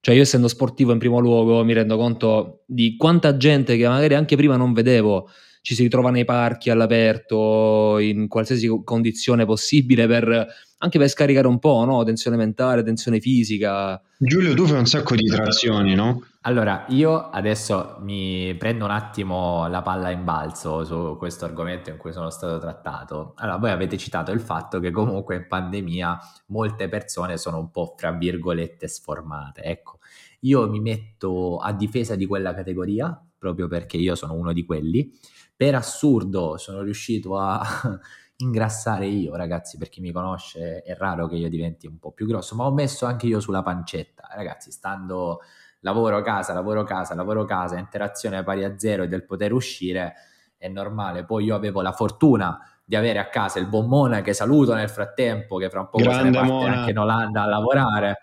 Cioè, 0.00 0.14
io 0.14 0.22
essendo 0.22 0.48
sportivo 0.48 0.92
in 0.92 0.98
primo 0.98 1.18
luogo, 1.18 1.64
mi 1.64 1.72
rendo 1.72 1.96
conto 1.96 2.62
di 2.66 2.96
quanta 2.96 3.36
gente 3.36 3.76
che 3.76 3.86
magari 3.88 4.14
anche 4.14 4.36
prima 4.36 4.56
non 4.56 4.72
vedevo 4.72 5.28
ci 5.68 5.74
si 5.74 5.82
ritrova 5.82 6.10
nei 6.10 6.24
parchi 6.24 6.70
all'aperto, 6.70 7.98
in 7.98 8.26
qualsiasi 8.26 8.68
condizione 8.84 9.44
possibile, 9.44 10.06
per, 10.06 10.46
anche 10.78 10.98
per 10.98 11.08
scaricare 11.08 11.46
un 11.46 11.58
po', 11.58 11.84
no? 11.84 12.02
Tensione 12.04 12.38
mentale, 12.38 12.82
tensione 12.82 13.20
fisica. 13.20 14.00
Giulio, 14.16 14.54
tu 14.54 14.64
fai 14.64 14.78
un 14.78 14.86
sacco 14.86 15.14
di 15.14 15.26
trazioni, 15.26 15.94
no? 15.94 16.24
Allora, 16.48 16.86
io 16.88 17.28
adesso 17.28 17.98
mi 18.00 18.54
prendo 18.54 18.86
un 18.86 18.90
attimo 18.90 19.68
la 19.68 19.82
palla 19.82 20.08
in 20.08 20.24
balzo 20.24 20.82
su 20.82 21.16
questo 21.18 21.44
argomento 21.44 21.90
in 21.90 21.98
cui 21.98 22.10
sono 22.10 22.30
stato 22.30 22.58
trattato. 22.58 23.34
Allora, 23.36 23.58
voi 23.58 23.70
avete 23.70 23.98
citato 23.98 24.32
il 24.32 24.40
fatto 24.40 24.80
che 24.80 24.90
comunque 24.90 25.36
in 25.36 25.46
pandemia 25.46 26.18
molte 26.46 26.88
persone 26.88 27.36
sono 27.36 27.58
un 27.58 27.70
po', 27.70 27.94
fra 27.98 28.12
virgolette, 28.12 28.88
sformate. 28.88 29.60
Ecco, 29.60 29.98
io 30.40 30.66
mi 30.70 30.80
metto 30.80 31.58
a 31.58 31.70
difesa 31.74 32.14
di 32.14 32.24
quella 32.24 32.54
categoria, 32.54 33.22
proprio 33.36 33.68
perché 33.68 33.98
io 33.98 34.14
sono 34.14 34.32
uno 34.32 34.54
di 34.54 34.64
quelli, 34.64 35.12
per 35.54 35.74
assurdo 35.74 36.56
sono 36.56 36.80
riuscito 36.80 37.36
a 37.36 37.60
ingrassare 38.40 39.04
io, 39.04 39.36
ragazzi, 39.36 39.76
per 39.76 39.90
chi 39.90 40.00
mi 40.00 40.12
conosce 40.12 40.80
è 40.80 40.96
raro 40.96 41.26
che 41.26 41.36
io 41.36 41.50
diventi 41.50 41.86
un 41.86 41.98
po' 41.98 42.12
più 42.12 42.26
grosso, 42.26 42.54
ma 42.56 42.64
ho 42.64 42.72
messo 42.72 43.04
anche 43.04 43.26
io 43.26 43.38
sulla 43.38 43.62
pancetta, 43.62 44.30
ragazzi, 44.34 44.70
stando 44.70 45.40
lavoro 45.80 46.20
casa, 46.22 46.52
lavoro 46.52 46.84
casa, 46.84 47.14
lavoro 47.14 47.44
casa, 47.44 47.78
interazione 47.78 48.42
pari 48.42 48.64
a 48.64 48.78
zero 48.78 49.04
e 49.04 49.08
del 49.08 49.24
poter 49.24 49.52
uscire 49.52 50.14
è 50.56 50.68
normale. 50.68 51.24
Poi 51.24 51.44
io 51.44 51.54
avevo 51.54 51.80
la 51.80 51.92
fortuna 51.92 52.58
di 52.84 52.96
avere 52.96 53.18
a 53.18 53.28
casa 53.28 53.58
il 53.58 53.66
buon 53.66 53.86
Mona 53.86 54.22
che 54.22 54.32
saluto 54.32 54.74
nel 54.74 54.88
frattempo, 54.88 55.56
che 55.56 55.70
fra 55.70 55.80
un 55.80 55.88
po' 55.90 55.98
se 55.98 56.22
ne 56.22 56.30
parte 56.30 56.50
Mona. 56.50 56.78
anche 56.78 56.90
in 56.90 56.98
Olanda 56.98 57.42
a 57.42 57.46
lavorare. 57.46 58.18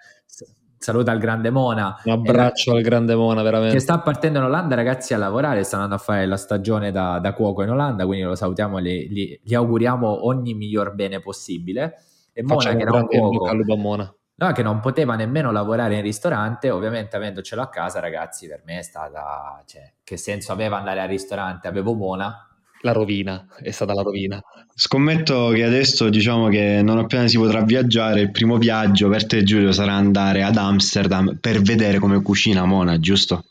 Saluta 0.77 1.11
il 1.13 1.19
grande 1.19 1.49
Mona. 1.49 1.99
Un 2.03 2.11
abbraccio 2.11 2.73
e, 2.73 2.77
al 2.77 2.83
grande 2.83 3.15
Mona, 3.15 3.41
veramente. 3.41 3.73
Che 3.73 3.79
sta 3.79 3.99
partendo 3.99 4.39
in 4.39 4.45
Olanda, 4.45 4.75
ragazzi, 4.75 5.15
a 5.15 5.17
lavorare. 5.17 5.63
Sta 5.63 5.77
andando 5.77 5.95
a 5.95 5.99
fare 5.99 6.27
la 6.27 6.37
stagione 6.37 6.91
da, 6.91 7.17
da 7.19 7.33
cuoco 7.33 7.63
in 7.63 7.69
Olanda. 7.69 8.05
Quindi 8.05 8.25
lo 8.25 8.35
salutiamo, 8.35 8.79
gli, 8.81 9.07
gli, 9.09 9.39
gli 9.41 9.55
auguriamo 9.55 10.27
ogni 10.27 10.53
miglior 10.53 10.93
bene 10.93 11.19
possibile. 11.21 11.95
E 12.33 12.43
Mona, 12.43 12.75
che 12.75 12.81
era 12.81 12.91
un 12.91 13.07
cuoco. 13.07 13.75
Mona. 13.77 14.15
No, 14.37 14.51
che 14.51 14.63
non 14.63 14.81
poteva 14.81 15.15
nemmeno 15.15 15.51
lavorare 15.51 15.95
in 15.95 16.01
ristorante, 16.01 16.69
ovviamente 16.69 17.15
avendocelo 17.15 17.61
a 17.61 17.69
casa, 17.69 18.01
ragazzi, 18.01 18.47
per 18.47 18.63
me 18.65 18.79
è 18.79 18.81
stata, 18.81 19.63
cioè, 19.65 19.93
che 20.03 20.17
senso 20.17 20.51
aveva 20.51 20.77
andare 20.77 20.99
al 20.99 21.07
ristorante? 21.07 21.69
Avevo 21.69 21.93
Mona. 21.93 22.49
La 22.81 22.91
rovina, 22.91 23.47
è 23.61 23.71
stata 23.71 23.93
la 23.93 24.01
rovina. 24.01 24.41
Scommetto 24.73 25.47
che 25.49 25.63
adesso, 25.63 26.09
diciamo 26.09 26.49
che 26.49 26.81
non 26.83 26.97
appena 26.97 27.27
si 27.27 27.37
potrà 27.37 27.61
viaggiare, 27.61 28.19
il 28.19 28.31
primo 28.31 28.57
viaggio 28.57 29.07
per 29.07 29.25
te 29.25 29.43
Giulio 29.43 29.71
sarà 29.71 29.93
andare 29.93 30.43
ad 30.43 30.57
Amsterdam 30.57 31.37
per 31.39 31.61
vedere 31.61 31.99
come 31.99 32.21
cucina 32.21 32.65
Mona, 32.65 32.99
giusto? 32.99 33.45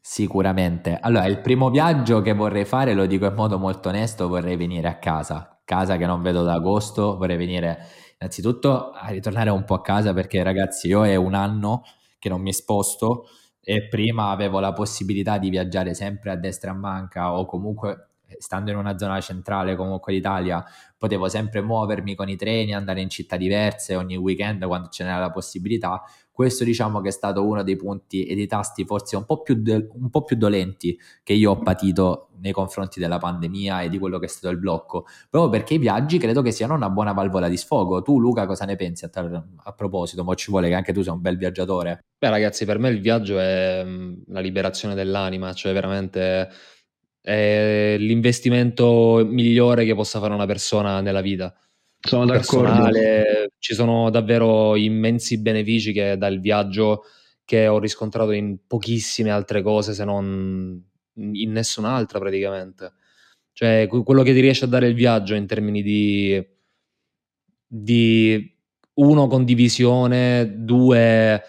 Sicuramente. 0.00 0.98
Allora, 0.98 1.26
il 1.26 1.40
primo 1.40 1.68
viaggio 1.68 2.22
che 2.22 2.32
vorrei 2.32 2.64
fare, 2.64 2.94
lo 2.94 3.04
dico 3.04 3.26
in 3.26 3.34
modo 3.34 3.58
molto 3.58 3.90
onesto, 3.90 4.28
vorrei 4.28 4.56
venire 4.56 4.88
a 4.88 4.96
casa. 4.96 5.60
Casa 5.64 5.96
che 5.96 6.06
non 6.06 6.22
vedo 6.22 6.42
da 6.42 6.54
agosto, 6.54 7.16
vorrei 7.18 7.36
venire 7.36 7.86
innanzitutto 8.18 8.90
a 8.90 9.08
ritornare 9.08 9.50
un 9.50 9.64
po' 9.64 9.74
a 9.74 9.82
casa 9.82 10.12
perché 10.12 10.42
ragazzi 10.42 10.88
io 10.88 11.04
è 11.04 11.16
un 11.16 11.34
anno 11.34 11.82
che 12.18 12.28
non 12.28 12.40
mi 12.40 12.52
sposto 12.52 13.26
e 13.60 13.88
prima 13.88 14.30
avevo 14.30 14.60
la 14.60 14.72
possibilità 14.72 15.38
di 15.38 15.50
viaggiare 15.50 15.94
sempre 15.94 16.30
a 16.30 16.36
destra 16.36 16.70
e 16.70 16.74
a 16.74 16.76
manca 16.76 17.36
o 17.36 17.44
comunque 17.46 18.08
stando 18.38 18.70
in 18.70 18.76
una 18.76 18.98
zona 18.98 19.20
centrale 19.20 19.76
comunque 19.76 20.12
d'Italia 20.12 20.64
potevo 20.98 21.28
sempre 21.28 21.60
muovermi 21.60 22.14
con 22.14 22.28
i 22.28 22.36
treni, 22.36 22.74
andare 22.74 23.00
in 23.00 23.10
città 23.10 23.36
diverse 23.36 23.94
ogni 23.94 24.16
weekend 24.16 24.64
quando 24.66 24.88
ce 24.88 25.04
n'era 25.04 25.18
la 25.18 25.30
possibilità 25.30 26.02
questo 26.36 26.64
diciamo 26.64 27.00
che 27.00 27.08
è 27.08 27.12
stato 27.12 27.46
uno 27.46 27.62
dei 27.62 27.76
punti 27.76 28.26
e 28.26 28.34
dei 28.34 28.46
tasti 28.46 28.84
forse 28.84 29.16
un 29.16 29.24
po, 29.24 29.40
più 29.40 29.54
de- 29.54 29.88
un 29.94 30.10
po' 30.10 30.22
più 30.22 30.36
dolenti 30.36 30.94
che 31.22 31.32
io 31.32 31.52
ho 31.52 31.58
patito 31.60 32.28
nei 32.40 32.52
confronti 32.52 33.00
della 33.00 33.16
pandemia 33.16 33.80
e 33.80 33.88
di 33.88 33.98
quello 33.98 34.18
che 34.18 34.26
è 34.26 34.28
stato 34.28 34.52
il 34.52 34.58
blocco, 34.58 35.06
proprio 35.30 35.50
perché 35.50 35.72
i 35.72 35.78
viaggi 35.78 36.18
credo 36.18 36.42
che 36.42 36.50
siano 36.50 36.74
una 36.74 36.90
buona 36.90 37.12
valvola 37.12 37.48
di 37.48 37.56
sfogo. 37.56 38.02
Tu 38.02 38.20
Luca 38.20 38.44
cosa 38.44 38.66
ne 38.66 38.76
pensi 38.76 39.06
a, 39.06 39.08
tal- 39.08 39.44
a 39.56 39.72
proposito? 39.72 40.24
Mo 40.24 40.34
ci 40.34 40.50
vuole 40.50 40.68
che 40.68 40.74
anche 40.74 40.92
tu 40.92 41.00
sei 41.00 41.14
un 41.14 41.22
bel 41.22 41.38
viaggiatore. 41.38 42.04
Beh 42.18 42.28
ragazzi, 42.28 42.66
per 42.66 42.78
me 42.78 42.90
il 42.90 43.00
viaggio 43.00 43.38
è 43.38 43.82
mm, 43.82 44.14
la 44.26 44.40
liberazione 44.40 44.94
dell'anima, 44.94 45.54
cioè 45.54 45.72
veramente 45.72 46.50
è 47.26 47.96
l'investimento 47.98 49.26
migliore 49.28 49.84
che 49.84 49.94
possa 49.94 50.20
fare 50.20 50.32
una 50.32 50.46
persona 50.46 51.00
nella 51.00 51.20
vita 51.20 51.52
sono 52.06 52.24
d'accordo. 52.24 52.90
Ci 53.58 53.74
sono 53.74 54.10
davvero 54.10 54.76
immensi 54.76 55.40
benefici 55.40 55.92
che 55.92 56.16
dà 56.16 56.28
il 56.28 56.40
viaggio 56.40 57.04
che 57.44 57.66
ho 57.66 57.78
riscontrato 57.78 58.32
in 58.32 58.58
pochissime 58.66 59.30
altre 59.30 59.62
cose 59.62 59.92
se 59.92 60.04
non 60.04 60.82
in 61.14 61.52
nessun'altra 61.52 62.18
praticamente. 62.18 62.92
Cioè, 63.52 63.86
quello 63.88 64.22
che 64.22 64.34
ti 64.34 64.40
riesce 64.40 64.66
a 64.66 64.68
dare 64.68 64.88
il 64.88 64.94
viaggio 64.94 65.34
in 65.34 65.46
termini 65.46 65.82
di, 65.82 66.46
di 67.66 68.54
uno, 68.94 69.26
condivisione, 69.26 70.56
due, 70.58 71.42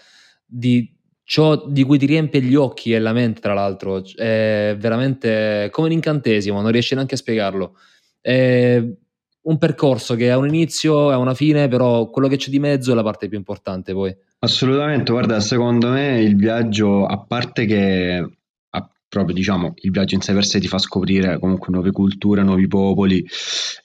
di 0.44 0.97
ciò 1.28 1.66
di 1.66 1.82
cui 1.82 1.98
ti 1.98 2.06
riempie 2.06 2.40
gli 2.40 2.54
occhi 2.54 2.94
e 2.94 2.98
la 2.98 3.12
mente, 3.12 3.42
tra 3.42 3.52
l'altro, 3.52 4.02
è 4.16 4.74
veramente 4.78 5.68
come 5.70 5.88
un 5.88 5.92
incantesimo, 5.92 6.62
non 6.62 6.70
riesci 6.70 6.94
neanche 6.94 7.16
a 7.16 7.18
spiegarlo. 7.18 7.74
È 8.18 8.82
un 9.42 9.58
percorso 9.58 10.14
che 10.14 10.30
ha 10.30 10.38
un 10.38 10.48
inizio 10.48 11.12
e 11.12 11.16
una 11.16 11.34
fine, 11.34 11.68
però 11.68 12.08
quello 12.08 12.28
che 12.28 12.38
c'è 12.38 12.48
di 12.48 12.58
mezzo 12.58 12.92
è 12.92 12.94
la 12.94 13.02
parte 13.02 13.28
più 13.28 13.36
importante 13.36 13.92
poi. 13.92 14.16
Assolutamente, 14.38 15.12
guarda, 15.12 15.38
secondo 15.40 15.90
me 15.90 16.18
il 16.22 16.34
viaggio, 16.34 17.04
a 17.04 17.18
parte 17.18 17.66
che 17.66 18.26
proprio 19.08 19.34
diciamo 19.34 19.72
il 19.76 19.90
viaggio 19.90 20.14
in 20.14 20.20
sé 20.20 20.32
per 20.32 20.44
sé 20.44 20.60
ti 20.60 20.68
fa 20.68 20.78
scoprire 20.78 21.38
comunque 21.38 21.68
nuove 21.70 21.90
culture, 21.90 22.42
nuovi 22.42 22.66
popoli. 22.68 23.24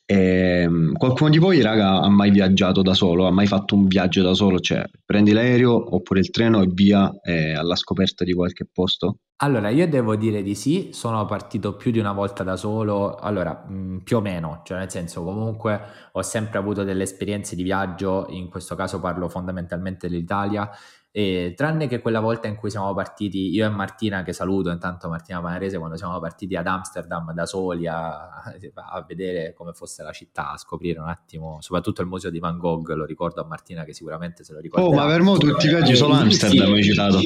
E, 0.06 0.62
ehm, 0.64 0.94
qualcuno 0.94 1.30
di 1.30 1.38
voi, 1.38 1.62
raga, 1.62 2.02
ha 2.02 2.10
mai 2.10 2.30
viaggiato 2.30 2.82
da 2.82 2.94
solo? 2.94 3.26
Ha 3.26 3.32
mai 3.32 3.48
fatto 3.48 3.76
un 3.76 3.88
viaggio 3.88 4.22
da 4.22 4.34
solo? 4.34 4.60
Cioè, 4.60 4.84
prendi 5.06 5.32
l'aereo 5.32 5.96
oppure 5.96 6.20
il 6.20 6.30
treno 6.30 6.62
e 6.62 6.68
via 6.72 7.12
eh, 7.24 7.54
alla 7.54 7.76
scoperta 7.76 8.24
di 8.24 8.34
qualche 8.34 8.68
posto? 8.72 9.20
Allora, 9.38 9.70
io 9.70 9.88
devo 9.90 10.16
dire 10.16 10.42
di 10.42 10.56
sì, 10.56 10.92
sono 10.94 11.26
partito 11.26 11.76
più 11.76 11.92
di 11.92 12.00
una 12.00 12.14
volta 12.14 12.44
da 12.44 12.56
solo, 12.56 13.16
allora 13.16 13.66
mh, 13.68 13.74
mm, 13.74 13.98
più 13.98 14.18
o 14.18 14.22
meno, 14.22 14.62
cioè 14.64 14.78
nel 14.78 14.90
senso 14.90 15.22
comunque 15.24 15.82
ho 16.14 16.22
sempre 16.22 16.60
avuto 16.60 16.84
delle 16.84 17.04
esperienze 17.04 17.56
di 17.56 17.64
viaggio, 17.64 18.28
in 18.30 18.48
questo 18.50 18.76
caso 18.76 19.02
parlo 19.02 19.28
fondamentalmente 19.28 20.08
dell'Italia, 20.08 20.70
e 21.16 21.54
tranne 21.56 21.88
che 21.88 22.02
quella 22.02 22.20
volta 22.20 22.48
in 22.48 22.56
cui 22.56 22.72
siamo 22.72 22.92
partiti, 22.96 23.52
io 23.52 23.68
e 23.68 23.70
Martina, 23.70 24.24
che 24.24 24.34
saluto 24.34 24.72
intanto 24.72 25.08
Martina 25.10 25.40
Panarese, 25.42 25.78
quando 25.78 25.96
siamo 25.96 26.20
partiti 26.20 26.56
ad 26.56 26.66
Amsterdam 26.66 27.32
da 27.34 27.46
soli 27.46 27.86
a, 27.86 28.30
a, 28.74 29.06
vedere 29.08 29.54
come 29.54 29.74
fosse 29.74 30.02
la 30.02 30.12
città, 30.12 30.54
a 30.54 30.58
scoprire 30.58 31.00
un 31.00 31.08
attimo, 31.08 31.62
soprattutto 31.62 32.02
il 32.02 32.08
museo 32.08 32.32
di 32.32 32.40
Van 32.40 32.58
Gogh, 32.58 32.90
lo 32.94 33.06
ricordo 33.06 33.42
a 33.42 33.46
Martina 33.46 33.84
che 33.84 33.94
sicuramente 33.94 34.44
se 34.44 34.54
lo 34.54 34.60
ricorda. 34.60 34.88
Oh, 34.88 34.92
ma 34.92 35.06
per 35.06 35.22
mo 35.22 35.38
tutti 35.38 35.68
i 35.68 35.70
viaggi 35.70 35.96
solo 35.96 36.16
Amsterdam 36.16 36.66
sì, 36.66 36.74
hai 36.74 36.84
citato. 36.84 37.20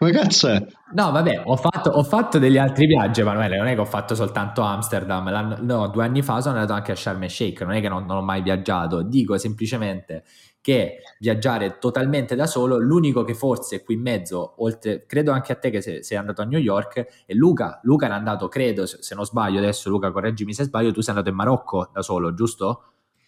Come 0.00 0.12
cazzo 0.12 0.48
è? 0.48 0.66
No, 0.94 1.10
vabbè, 1.10 1.42
ho 1.44 1.56
fatto, 1.56 1.90
ho 1.90 2.02
fatto, 2.02 2.38
degli 2.38 2.56
altri 2.56 2.86
viaggi, 2.86 3.20
Emanuele. 3.20 3.58
Non 3.58 3.66
è 3.66 3.74
che 3.74 3.80
ho 3.80 3.84
fatto 3.84 4.14
soltanto 4.14 4.62
Amsterdam. 4.62 5.58
no, 5.60 5.88
due 5.88 6.04
anni 6.04 6.22
fa 6.22 6.40
sono 6.40 6.54
andato 6.54 6.72
anche 6.72 6.92
a 6.92 6.96
Sharm 6.96 7.22
el 7.24 7.28
Sheikh. 7.30 7.60
Non 7.60 7.72
è 7.72 7.82
che 7.82 7.90
non, 7.90 8.06
non 8.06 8.16
ho 8.16 8.22
mai 8.22 8.40
viaggiato. 8.40 9.02
Dico 9.02 9.36
semplicemente 9.36 10.24
che 10.62 11.02
viaggiare 11.18 11.76
totalmente 11.78 12.34
da 12.34 12.46
solo, 12.46 12.78
l'unico 12.78 13.24
che 13.24 13.34
forse 13.34 13.84
qui 13.84 13.96
in 13.96 14.00
mezzo, 14.00 14.54
oltre, 14.62 15.04
credo 15.04 15.32
anche 15.32 15.52
a 15.52 15.56
te 15.56 15.68
che 15.68 15.82
sei, 15.82 16.02
sei 16.02 16.16
andato 16.16 16.40
a 16.40 16.46
New 16.46 16.58
York, 16.58 17.24
è 17.26 17.34
Luca. 17.34 17.80
Luca 17.82 18.06
era 18.06 18.14
andato, 18.14 18.48
credo, 18.48 18.86
se 18.86 19.14
non 19.14 19.26
sbaglio 19.26 19.58
adesso, 19.58 19.90
Luca, 19.90 20.10
correggimi 20.10 20.54
se 20.54 20.64
sbaglio, 20.64 20.92
tu 20.92 21.02
sei 21.02 21.10
andato 21.10 21.28
in 21.28 21.36
Marocco 21.36 21.90
da 21.92 22.00
solo, 22.00 22.32
giusto? 22.32 22.84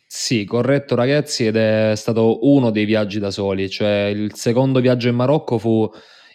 Sì, 0.07 0.47
corretto 0.47 0.95
ragazzi, 0.95 1.45
ed 1.45 1.57
è 1.57 1.93
stato 1.97 2.49
uno 2.49 2.71
dei 2.71 2.87
viaggi 2.87 3.19
da 3.19 3.31
soli, 3.31 3.69
cioè 3.69 4.11
il 4.15 4.35
secondo 4.35 4.81
viaggio 4.81 5.09
in 5.09 5.17
Marocco 5.17 5.59
fu 5.59 5.91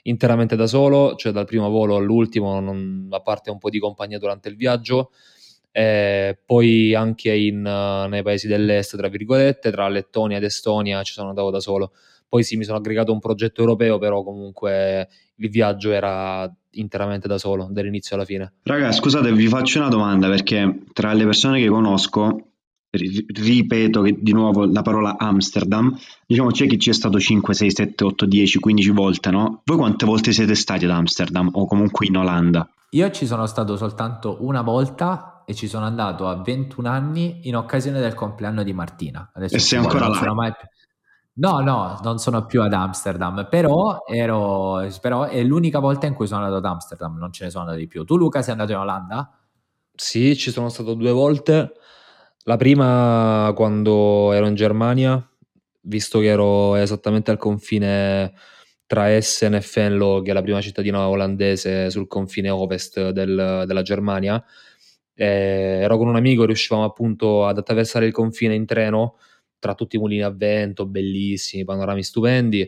interamente 0.08 0.56
da 0.56 0.68
solo, 0.68 1.16
cioè 1.16 1.32
dal 1.32 1.46
primo 1.46 1.70
volo 1.70 1.96
all'ultimo, 1.96 2.60
non, 2.60 3.08
a 3.12 3.20
parte 3.22 3.50
un 3.50 3.58
po' 3.58 3.70
di 3.70 3.80
compagnia 3.80 4.18
durante 4.18 4.50
il 4.50 4.56
viaggio, 4.56 5.12
eh, 5.72 6.38
poi 6.46 6.96
anche 6.96 7.34
in, 7.34 7.64
uh, 7.64 8.08
nei 8.10 8.24
paesi 8.24 8.48
dell'est, 8.48 8.98
tra 8.98 9.10
virgolette, 9.10 9.70
tra 9.72 9.88
Lettonia 9.88 10.38
ed 10.38 10.44
Estonia 10.44 11.04
ci 11.04 11.14
sono 11.14 11.30
andato 11.30 11.50
da 11.50 11.60
solo. 11.60 11.92
Poi 12.28 12.44
sì, 12.44 12.58
mi 12.58 12.64
sono 12.64 12.78
aggregato 12.78 13.12
a 13.12 13.14
un 13.14 13.20
progetto 13.20 13.62
europeo, 13.62 14.00
però 14.00 14.24
comunque 14.24 15.08
il 15.36 15.50
viaggio 15.50 15.92
era 15.92 16.52
interamente 16.72 17.28
da 17.28 17.38
solo, 17.38 17.68
dall'inizio 17.72 18.16
alla 18.16 18.26
fine. 18.26 18.54
Raga, 18.64 18.92
scusate, 18.92 19.32
vi 19.32 19.48
faccio 19.48 19.80
una 19.80 19.90
domanda 19.90 20.28
perché 20.28 20.84
tra 20.94 21.14
le 21.14 21.24
persone 21.26 21.60
che 21.60 21.68
conosco, 21.68 22.52
ripeto 22.90 24.02
che 24.02 24.18
di 24.20 24.32
nuovo 24.32 24.66
la 24.66 24.82
parola 24.82 25.18
Amsterdam, 25.18 25.96
diciamo 26.26 26.50
c'è 26.50 26.68
chi 26.68 26.80
ci 26.80 26.90
è 26.90 26.94
stato 26.94 27.20
5, 27.20 27.54
6, 27.54 27.72
7, 27.72 28.04
8, 28.04 28.26
10, 28.26 28.60
15 28.60 28.90
volte, 28.92 29.30
no? 29.30 29.62
Voi 29.66 29.78
quante 29.78 30.06
volte 30.06 30.32
siete 30.32 30.56
stati 30.56 30.86
ad 30.86 30.92
Amsterdam 30.92 31.50
o 31.54 31.66
comunque 31.66 32.06
in 32.06 32.18
Olanda? 32.18 32.70
Io 32.92 33.12
ci 33.12 33.26
sono 33.26 33.46
stato 33.46 33.76
soltanto 33.76 34.38
una 34.42 34.62
volta 34.62 35.44
e 35.46 35.54
ci 35.54 35.68
sono 35.68 35.86
andato 35.86 36.28
a 36.28 36.42
21 36.42 36.90
anni 36.90 37.40
in 37.44 37.56
occasione 37.56 38.00
del 38.00 38.14
compleanno 38.14 38.64
di 38.64 38.74
Martina. 38.74 39.32
Adesso 39.34 39.56
e 39.56 39.60
sei 39.60 39.80
ancora 39.80 40.08
là? 40.08 40.34
Mai... 40.34 40.52
No, 41.40 41.60
no, 41.60 42.00
non 42.04 42.18
sono 42.18 42.46
più 42.46 42.62
ad 42.64 42.74
Amsterdam, 42.74 43.48
però, 43.50 44.00
ero, 44.08 44.88
però 45.00 45.26
è 45.26 45.44
l'unica 45.44 45.80
volta 45.80 46.08
in 46.08 46.16
cui 46.16 46.26
sono 46.26 46.44
andato 46.44 46.58
ad 46.58 46.66
Amsterdam, 46.66 47.18
non 47.18 47.32
ce 47.32 47.46
ne 47.46 47.50
sono 47.50 47.64
andato 47.64 47.80
di 47.80 47.88
più. 47.88 48.04
Tu 48.06 48.18
Luca 48.18 48.42
sei 48.42 48.54
andato 48.54 48.72
in 48.72 48.80
Olanda? 48.80 49.38
Sì, 49.94 50.36
ci 50.36 50.52
sono 50.52 50.70
stato 50.70 50.94
due 50.94 51.12
volte. 51.12 51.74
La 52.48 52.56
prima 52.56 53.52
quando 53.56 54.32
ero 54.32 54.48
in 54.48 54.56
Germania, 54.56 55.22
visto 55.82 56.20
che 56.20 56.28
ero 56.28 56.76
esattamente 56.76 57.30
al 57.30 57.38
confine 57.38 58.34
tra 58.86 59.14
Essen 59.14 59.54
e 59.56 59.60
Fenlo, 59.60 60.22
che 60.22 60.32
è 60.32 60.34
la 60.34 60.42
prima 60.42 60.62
cittadina 60.62 61.10
olandese 61.10 61.90
sul 61.90 62.08
confine 62.08 62.50
ovest 62.50 63.10
del, 63.10 63.66
della 63.68 63.82
Germania, 63.82 64.42
eh, 65.14 65.80
ero 65.82 65.98
con 65.98 66.08
un 66.08 66.16
amico 66.16 66.44
e 66.44 66.46
riuscivamo 66.46 66.86
appunto 66.86 67.46
ad 67.46 67.58
attraversare 67.58 68.06
il 68.06 68.14
confine 68.14 68.56
in 68.56 68.66
treno 68.66 69.18
tra 69.60 69.76
tutti 69.76 69.98
i 69.98 70.00
mulini 70.00 70.24
a 70.24 70.32
vento, 70.32 70.86
bellissimi, 70.86 71.66
panorami 71.66 72.02
stupendi, 72.02 72.62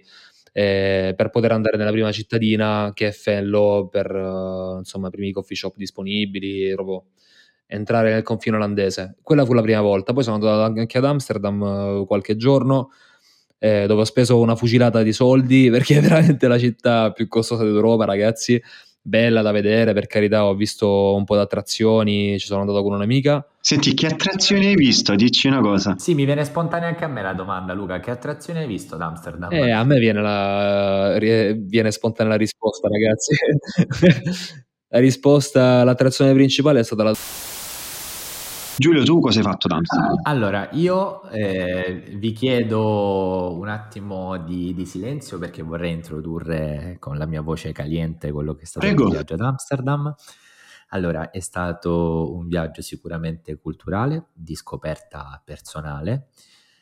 eh, 0.52 1.14
per 1.16 1.30
poter 1.30 1.54
andare 1.54 1.78
nella 1.78 1.92
prima 1.92 2.12
cittadina 2.12 2.92
che 2.94 3.08
è 3.08 3.12
Fello 3.12 3.88
per 3.90 4.14
uh, 4.14 4.80
insomma 4.80 5.08
i 5.08 5.12
primi 5.12 5.32
coffee 5.32 5.56
shop 5.56 5.78
disponibili, 5.78 6.74
proprio 6.74 7.06
entrare 7.72 8.12
nel 8.12 8.24
confine 8.24 8.56
olandese. 8.56 9.18
Quella 9.22 9.46
fu 9.46 9.54
la 9.54 9.62
prima 9.62 9.82
volta. 9.82 10.12
Poi 10.12 10.24
sono 10.24 10.36
andato 10.36 10.62
anche 10.80 10.98
ad 10.98 11.06
Amsterdam 11.06 11.62
uh, 11.62 12.06
qualche 12.08 12.36
giorno, 12.36 12.90
eh, 13.60 13.86
dove 13.86 14.02
ho 14.02 14.06
speso 14.06 14.40
una 14.40 14.56
fucilata 14.56 15.04
di 15.04 15.14
soldi 15.14 15.70
perché 15.72 15.98
è 15.98 16.02
veramente 16.02 16.48
la 16.48 16.58
città 16.58 17.12
più 17.12 17.28
costosa 17.28 17.64
d'Europa, 17.64 18.06
ragazzi 18.06 18.62
bella 19.02 19.42
da 19.42 19.52
vedere, 19.52 19.94
per 19.94 20.08
carità, 20.08 20.46
ho 20.46 20.54
visto 20.56 21.16
un 21.16 21.24
po' 21.24 21.36
di 21.36 21.42
attrazioni, 21.42 22.38
ci 22.38 22.46
sono 22.46 22.62
andato 22.62 22.84
con 22.84 22.94
un'amica. 22.94 23.46
Senti, 23.60 23.94
che 23.94 24.08
attrazioni 24.08 24.68
hai 24.68 24.76
visto? 24.76 25.16
Dici 25.16 25.48
una 25.48 25.62
cosa. 25.62 25.96
Sì, 25.98 26.14
mi 26.14 26.26
viene 26.26 26.46
spontanea 26.46 26.90
anche 26.90 27.06
a 27.06 27.08
me 27.08 27.22
la 27.22 27.34
domanda, 27.34 27.74
Luca, 27.74 28.00
che 28.00 28.12
attrazioni 28.12 28.60
hai 28.60 28.68
visto 28.68 28.96
ad 28.96 29.02
Amsterdam? 29.02 29.52
Eh, 29.52 29.72
a 29.72 29.84
me 29.84 30.00
viene, 30.00 30.22
la, 30.22 31.18
viene 31.20 31.92
spontanea 31.92 32.34
la 32.34 32.38
risposta, 32.38 32.88
ragazzi. 32.88 33.36
la 34.90 35.00
risposta, 35.00 35.84
l'attrazione 35.84 36.34
principale 36.34 36.82
è 36.82 36.84
stata 36.84 37.04
la 37.04 37.14
Giulio, 38.80 39.04
tu 39.04 39.20
cosa 39.20 39.40
hai 39.40 39.44
fatto 39.44 39.68
ad 39.68 39.74
Amsterdam? 39.74 40.22
Allora, 40.24 40.70
io 40.72 41.24
eh, 41.24 42.14
vi 42.16 42.32
chiedo 42.32 43.54
un 43.58 43.68
attimo 43.68 44.38
di, 44.38 44.74
di, 44.74 44.86
silenzio 44.86 45.38
perché 45.38 45.62
vorrei 45.62 45.92
introdurre 45.92 46.96
con 46.98 47.18
la 47.18 47.26
mia 47.26 47.42
voce 47.42 47.74
caliente 47.74 48.32
quello 48.32 48.56
che 48.56 48.62
è 48.62 48.66
stato 48.66 48.86
Prego. 48.86 49.08
il 49.08 49.12
viaggio 49.12 49.34
ad 49.34 49.42
Amsterdam. 49.42 50.16
Allora, 50.92 51.30
è 51.30 51.42
stato 51.42 52.34
un 52.34 52.48
viaggio 52.48 52.82
sicuramente 52.82 53.58
culturale, 53.58 54.28
di 54.32 54.56
scoperta 54.56 55.42
personale. 55.44 56.30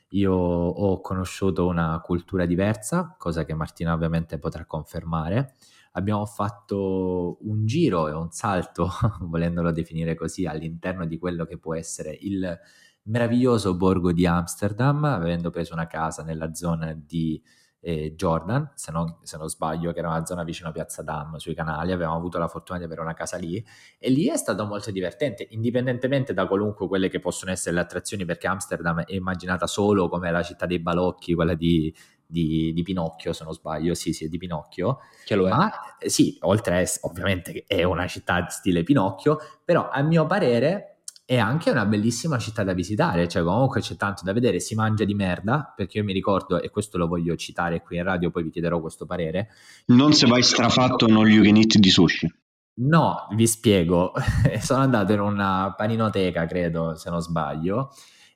Io 0.09 0.33
ho 0.33 1.01
conosciuto 1.01 1.65
una 1.65 1.99
cultura 2.01 2.45
diversa, 2.45 3.15
cosa 3.17 3.43
che 3.43 3.55
Martina 3.55 3.93
ovviamente 3.93 4.37
potrà 4.37 4.65
confermare 4.65 5.55
abbiamo 5.97 6.25
fatto 6.25 7.37
un 7.41 7.65
giro 7.65 8.07
e 8.07 8.13
un 8.13 8.31
salto, 8.31 8.89
volendolo 9.21 9.71
definire 9.71 10.15
così, 10.15 10.45
all'interno 10.45 11.05
di 11.05 11.17
quello 11.17 11.45
che 11.45 11.57
può 11.57 11.75
essere 11.75 12.15
il 12.21 12.57
meraviglioso 13.03 13.75
borgo 13.75 14.11
di 14.11 14.25
Amsterdam, 14.25 15.03
avendo 15.03 15.49
preso 15.49 15.73
una 15.73 15.87
casa 15.87 16.23
nella 16.23 16.53
zona 16.53 16.93
di 16.93 17.41
eh, 17.79 18.13
Jordan, 18.15 18.71
se 18.75 18.91
non, 18.91 19.17
se 19.23 19.37
non, 19.37 19.47
sbaglio, 19.47 19.91
che 19.91 19.99
era 19.99 20.09
una 20.09 20.25
zona 20.25 20.43
vicino 20.43 20.69
a 20.69 20.71
Piazza 20.71 21.01
Dam, 21.01 21.37
sui 21.37 21.55
canali, 21.55 21.91
avevamo 21.91 22.17
avuto 22.17 22.37
la 22.37 22.47
fortuna 22.47 22.77
di 22.77 22.85
avere 22.85 23.01
una 23.01 23.13
casa 23.13 23.37
lì. 23.37 23.63
E 23.97 24.09
lì 24.09 24.27
è 24.29 24.37
stato 24.37 24.65
molto 24.65 24.91
divertente, 24.91 25.47
indipendentemente 25.51 26.33
da 26.33 26.47
qualunque 26.47 26.87
quelle 26.87 27.09
che 27.09 27.19
possono 27.19 27.51
essere 27.51 27.75
le 27.75 27.81
attrazioni, 27.81 28.25
perché 28.25 28.45
Amsterdam 28.47 29.03
è 29.03 29.13
immaginata 29.13 29.65
solo 29.67 30.09
come 30.09 30.29
la 30.31 30.43
città 30.43 30.65
dei 30.65 30.79
balocchi, 30.79 31.33
quella 31.33 31.55
di 31.55 31.93
di, 32.27 32.73
di, 32.73 32.83
Pinocchio, 32.83 33.33
se 33.33 33.43
non 33.43 33.53
sbaglio, 33.53 33.93
sì, 33.93 34.13
sì, 34.13 34.27
di 34.27 34.37
Pinocchio. 34.37 34.99
Che 35.25 35.35
lo 35.35 35.47
è. 35.47 35.49
Ma 35.49 35.71
eh, 35.97 36.09
sì, 36.09 36.37
oltre 36.41 36.75
a 36.75 36.77
essere, 36.79 37.07
ovviamente 37.07 37.51
che 37.51 37.63
è 37.65 37.83
una 37.83 38.05
città 38.07 38.47
stile 38.49 38.83
Pinocchio, 38.83 39.37
però 39.63 39.89
a 39.89 40.01
mio 40.01 40.25
parere 40.25 40.97
è 41.25 41.37
anche 41.37 41.71
una 41.71 41.85
bellissima 41.85 42.37
città 42.37 42.63
da 42.63 42.71
visitare, 42.71 43.27
cioè 43.27 43.43
comunque 43.43 43.81
c'è 43.81 43.97
tanto 43.97 44.21
da 44.23 44.31
vedere, 44.31 44.61
si 44.61 44.75
mangia 44.75 45.03
di 45.03 45.13
merda, 45.13 45.73
perché 45.75 45.97
io 45.97 46.05
mi 46.05 46.13
ricordo, 46.13 46.61
e 46.61 46.69
questo 46.69 46.97
lo 46.97 47.07
voglio 47.07 47.35
citare 47.35 47.81
qui 47.81 47.97
in 47.97 48.03
radio, 48.03 48.31
poi 48.31 48.43
vi 48.43 48.49
chiederò 48.49 48.79
questo 48.79 49.05
parere. 49.05 49.49
Non 49.87 50.13
se 50.13 50.25
vai 50.25 50.41
strafatto 50.41 51.05
non 51.07 51.27
you 51.27 51.43
can 51.43 51.81
di 51.81 51.89
sushi. 51.89 52.33
No, 52.75 53.27
vi 53.35 53.45
spiego, 53.45 54.13
sono 54.61 54.81
andato 54.81 55.11
in 55.11 55.19
una 55.19 55.73
paninoteca, 55.75 56.45
credo, 56.45 56.95
se 56.95 57.09
non 57.09 57.19
sbaglio, 57.19 57.89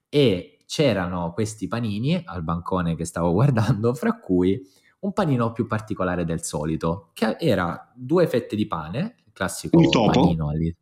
e 0.10 0.61
c'erano 0.72 1.34
questi 1.34 1.68
panini 1.68 2.22
al 2.24 2.44
bancone 2.44 2.96
che 2.96 3.04
stavo 3.04 3.34
guardando, 3.34 3.94
fra 3.94 4.18
cui 4.18 4.58
un 5.02 5.12
panino 5.12 5.52
più 5.52 5.68
particolare 5.68 6.24
del 6.24 6.44
solito, 6.44 7.10
che 7.14 7.36
era 7.40 7.92
due 7.94 8.26
fette 8.26 8.56
di 8.56 8.68
pane, 8.68 9.16
il 9.26 9.34
classico 9.34 9.78
panino 9.90 10.52
lì. 10.52 10.74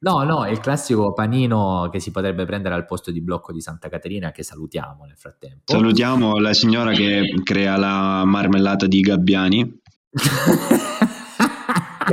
No, 0.00 0.22
no, 0.22 0.46
il 0.46 0.60
classico 0.60 1.12
panino 1.14 1.88
che 1.90 1.98
si 1.98 2.10
potrebbe 2.10 2.44
prendere 2.44 2.74
al 2.74 2.84
posto 2.84 3.10
di 3.10 3.22
blocco 3.22 3.52
di 3.52 3.60
Santa 3.60 3.88
Caterina, 3.88 4.32
che 4.32 4.42
salutiamo 4.42 5.04
nel 5.04 5.16
frattempo. 5.16 5.62
Salutiamo 5.64 6.38
la 6.38 6.52
signora 6.52 6.92
che 6.92 7.22
crea 7.42 7.76
la 7.78 8.24
marmellata 8.26 8.86
di 8.86 9.00
Gabbiani. 9.00 9.80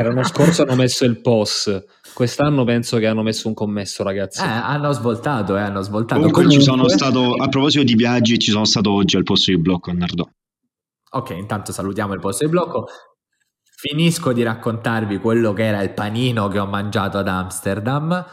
L'anno 0.04 0.24
scorso 0.24 0.64
hanno 0.64 0.76
messo 0.76 1.06
il 1.06 1.22
POS 1.22 1.84
Quest'anno 2.16 2.64
penso 2.64 2.98
che 2.98 3.08
hanno 3.08 3.24
messo 3.24 3.50
un 3.50 3.54
commesso, 3.54 4.02
ragazzi. 4.02 4.42
Eh, 4.42 4.46
hanno 4.48 4.94
svoltato, 4.94 5.58
eh, 5.58 5.60
hanno 5.60 5.82
svoltato. 5.82 6.22
Comunque, 6.22 6.44
Comunque, 6.44 6.64
ci 6.64 6.66
sono 6.66 6.88
stato, 6.88 7.34
a 7.34 7.50
proposito 7.50 7.84
di 7.84 7.94
viaggi, 7.94 8.40
ci 8.40 8.52
sono 8.52 8.64
stato 8.64 8.90
oggi 8.94 9.18
al 9.18 9.24
posto 9.24 9.52
di 9.52 9.58
blocco 9.58 9.90
a 9.90 9.94
Nardò. 9.96 10.26
Ok, 11.12 11.32
intanto 11.32 11.74
salutiamo 11.74 12.14
il 12.14 12.22
posto 12.22 12.46
di 12.46 12.50
blocco. 12.52 12.88
Finisco 13.64 14.32
di 14.32 14.44
raccontarvi 14.44 15.18
quello 15.18 15.52
che 15.52 15.66
era 15.66 15.82
il 15.82 15.94
panino 15.94 16.48
che 16.48 16.58
ho 16.58 16.66
mangiato 16.66 17.18
ad 17.18 17.28
Amsterdam. 17.28 18.26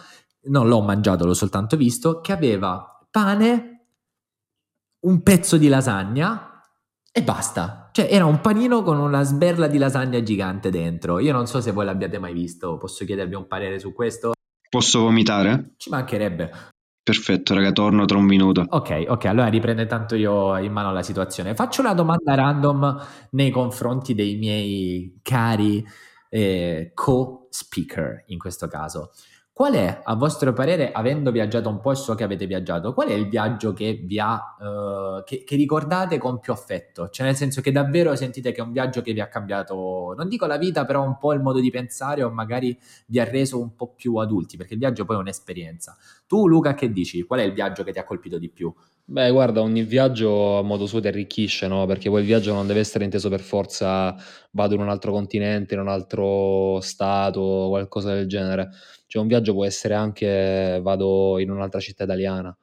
Non 0.43 0.69
l'ho 0.69 0.81
mangiato, 0.81 1.27
l'ho 1.27 1.35
soltanto 1.35 1.77
visto, 1.77 2.21
che 2.21 2.31
aveva 2.31 2.87
pane, 3.11 3.87
un 5.01 5.23
pezzo 5.25 5.57
di 5.57 5.67
lasagna 5.67 6.63
e 7.11 7.21
basta. 7.25 7.82
Cioè, 7.93 8.09
era 8.11 8.25
un 8.25 8.41
panino 8.41 8.83
con 8.83 8.99
una 8.99 9.23
sberla 9.23 9.67
di 9.67 9.77
lasagna 9.77 10.23
gigante 10.23 10.71
dentro. 10.71 11.19
Io 11.19 11.33
non 11.33 11.47
so 11.47 11.61
se 11.61 11.73
voi 11.73 11.85
l'abbiate 11.85 12.19
mai 12.19 12.33
visto. 12.33 12.79
Posso 12.79 13.05
chiedervi 13.05 13.35
un 13.35 13.47
parere 13.47 13.79
su 13.79 13.93
questo? 13.93 14.33
Posso 14.69 15.01
vomitare? 15.03 15.75
Ci 15.77 15.91
mancherebbe. 15.91 16.51
Perfetto, 17.05 17.53
raga, 17.53 17.71
torno 17.73 18.07
tra 18.07 18.17
un 18.17 18.25
minuto. 18.25 18.65
Ok, 18.67 19.05
ok, 19.09 19.25
allora 19.27 19.49
riprendo 19.49 19.83
intanto 19.83 20.15
io 20.15 20.57
in 20.57 20.73
mano 20.73 20.91
la 20.91 21.03
situazione. 21.03 21.55
Faccio 21.55 21.83
una 21.83 21.93
domanda 21.93 22.35
random 22.35 23.07
nei 23.33 23.51
confronti 23.51 24.15
dei 24.15 24.37
miei 24.37 25.19
cari 25.21 25.85
eh, 26.31 26.93
co-speaker 26.95 28.25
in 28.29 28.39
questo 28.39 28.69
caso. 28.69 29.11
Qual 29.55 29.75
è, 29.75 30.01
a 30.03 30.15
vostro 30.15 30.55
parere, 30.55 30.93
avendo 30.93 31.31
viaggiato 31.31 31.69
un 31.69 31.79
po' 31.81 31.93
e 31.93 31.95
so 31.95 32.15
che 32.15 32.25
avete 32.25 32.47
viaggiato, 32.47 32.95
qual 32.95 33.09
è 33.09 33.13
il 33.13 33.29
viaggio 33.29 33.75
che 33.75 34.01
vi 34.03 34.19
ha, 34.19 34.57
uh, 34.59 35.23
che, 35.25 35.45
che, 35.45 35.57
ricordate 35.57 36.17
con 36.17 36.41
più 36.41 36.55
affetto? 36.55 37.11
Cioè 37.11 37.27
nel 37.27 37.37
senso 37.37 37.61
che 37.61 37.71
davvero 37.71 38.17
sentite 38.17 38.51
che 38.51 38.63
è 38.63 38.65
un 38.65 38.73
viaggio 38.73 39.03
che 39.03 39.13
vi 39.13 39.21
ha 39.21 39.29
cambiato, 39.29 40.15
non 40.17 40.29
dico 40.29 40.47
la 40.47 40.57
vita, 40.57 40.87
però 40.87 41.05
un 41.05 41.19
po' 41.19 41.35
il 41.35 41.41
modo 41.43 41.61
di 41.61 41.71
pensare 41.71 42.23
o 42.23 42.31
magari 42.31 42.75
vi 43.09 43.21
ha 43.21 43.25
reso 43.25 43.61
un 43.61 43.75
po' 43.75 43.93
più 43.95 44.17
adulti, 44.17 44.57
perché 44.57 44.73
il 44.73 44.79
viaggio 44.79 45.05
poi 45.05 45.17
è 45.17 45.19
un'esperienza. 45.19 45.99
Tu 46.27 46.49
Luca 46.49 46.73
che 46.73 46.91
dici? 46.91 47.23
Qual 47.25 47.41
è 47.41 47.43
il 47.43 47.53
viaggio 47.53 47.85
che 47.85 47.93
ti 47.93 47.99
ha 47.99 48.05
colpito 48.05 48.39
di 48.39 48.49
più? 48.49 48.73
Beh, 49.05 49.31
guarda, 49.33 49.61
ogni 49.61 49.83
viaggio 49.83 50.59
a 50.59 50.63
modo 50.63 50.87
suo 50.87 51.01
ti 51.01 51.09
arricchisce, 51.09 51.67
no? 51.67 51.85
Perché 51.85 52.09
poi 52.09 52.21
il 52.21 52.27
viaggio 52.27 52.55
non 52.55 52.67
deve 52.67 52.81
essere 52.81 53.05
inteso 53.05 53.29
per 53.29 53.41
forza 53.41 54.17
vado 54.53 54.75
in 54.75 54.81
un 54.81 54.89
altro 54.89 55.13
continente, 55.13 55.75
in 55.75 55.81
un 55.81 55.89
altro 55.89 56.81
stato, 56.81 57.67
qualcosa 57.69 58.15
del 58.15 58.27
genere. 58.27 58.71
Cioè 59.13 59.21
un 59.21 59.29
viaggio 59.29 59.53
può 59.53 59.67
essere 59.67 59.93
anche 59.93 60.81
vado 60.83 61.39
in 61.39 61.51
un'altra 61.51 61.81
città 61.81 62.05
italiana, 62.05 62.57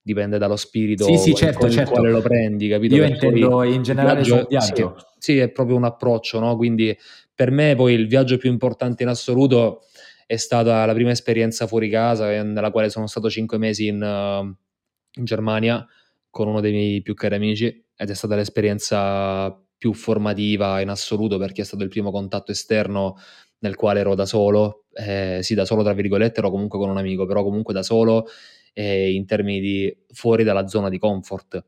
dipende 0.00 0.38
dallo 0.38 0.54
spirito 0.54 1.04
sì, 1.04 1.16
sì, 1.16 1.34
certo, 1.34 1.58
con 1.58 1.70
certo. 1.72 1.90
il 1.90 1.96
quale 1.98 2.12
lo 2.12 2.20
prendi, 2.20 2.68
capito? 2.68 2.94
Io 2.94 3.08
Perché 3.08 3.26
intendo 3.26 3.64
in 3.64 3.82
generale 3.82 4.20
viaggio, 4.22 4.36
sul 4.36 4.46
viaggio. 4.46 4.96
Sì, 5.18 5.32
sì, 5.32 5.38
è 5.38 5.48
proprio 5.48 5.74
un 5.74 5.82
approccio, 5.82 6.38
no? 6.38 6.54
Quindi 6.54 6.96
per 7.34 7.50
me 7.50 7.74
poi 7.74 7.94
il 7.94 8.06
viaggio 8.06 8.36
più 8.36 8.48
importante 8.52 9.02
in 9.02 9.08
assoluto 9.08 9.80
è 10.26 10.36
stata 10.36 10.86
la 10.86 10.94
prima 10.94 11.10
esperienza 11.10 11.66
fuori 11.66 11.88
casa, 11.88 12.32
eh, 12.32 12.44
nella 12.44 12.70
quale 12.70 12.88
sono 12.88 13.08
stato 13.08 13.28
cinque 13.28 13.58
mesi 13.58 13.88
in, 13.88 14.00
in 14.00 15.24
Germania 15.24 15.84
con 16.30 16.46
uno 16.46 16.60
dei 16.60 16.70
miei 16.70 17.02
più 17.02 17.14
cari 17.14 17.34
amici 17.34 17.84
ed 17.96 18.10
è 18.10 18.14
stata 18.14 18.36
l'esperienza 18.36 19.60
più 19.76 19.92
formativa 19.92 20.80
in 20.80 20.88
assoluto 20.88 21.36
perché 21.36 21.62
è 21.62 21.64
stato 21.64 21.82
il 21.82 21.88
primo 21.88 22.12
contatto 22.12 22.52
esterno 22.52 23.16
nel 23.60 23.74
quale 23.74 24.00
ero 24.00 24.14
da 24.14 24.26
solo, 24.26 24.84
eh, 24.92 25.40
sì 25.42 25.54
da 25.54 25.64
solo 25.64 25.82
tra 25.82 25.92
virgolette, 25.92 26.40
ero 26.40 26.50
comunque 26.50 26.78
con 26.78 26.90
un 26.90 26.98
amico, 26.98 27.26
però 27.26 27.42
comunque 27.42 27.72
da 27.74 27.82
solo 27.82 28.26
eh, 28.72 29.12
in 29.12 29.26
termini 29.26 29.60
di 29.60 29.96
fuori 30.12 30.44
dalla 30.44 30.66
zona 30.66 30.88
di 30.88 30.98
comfort, 30.98 31.64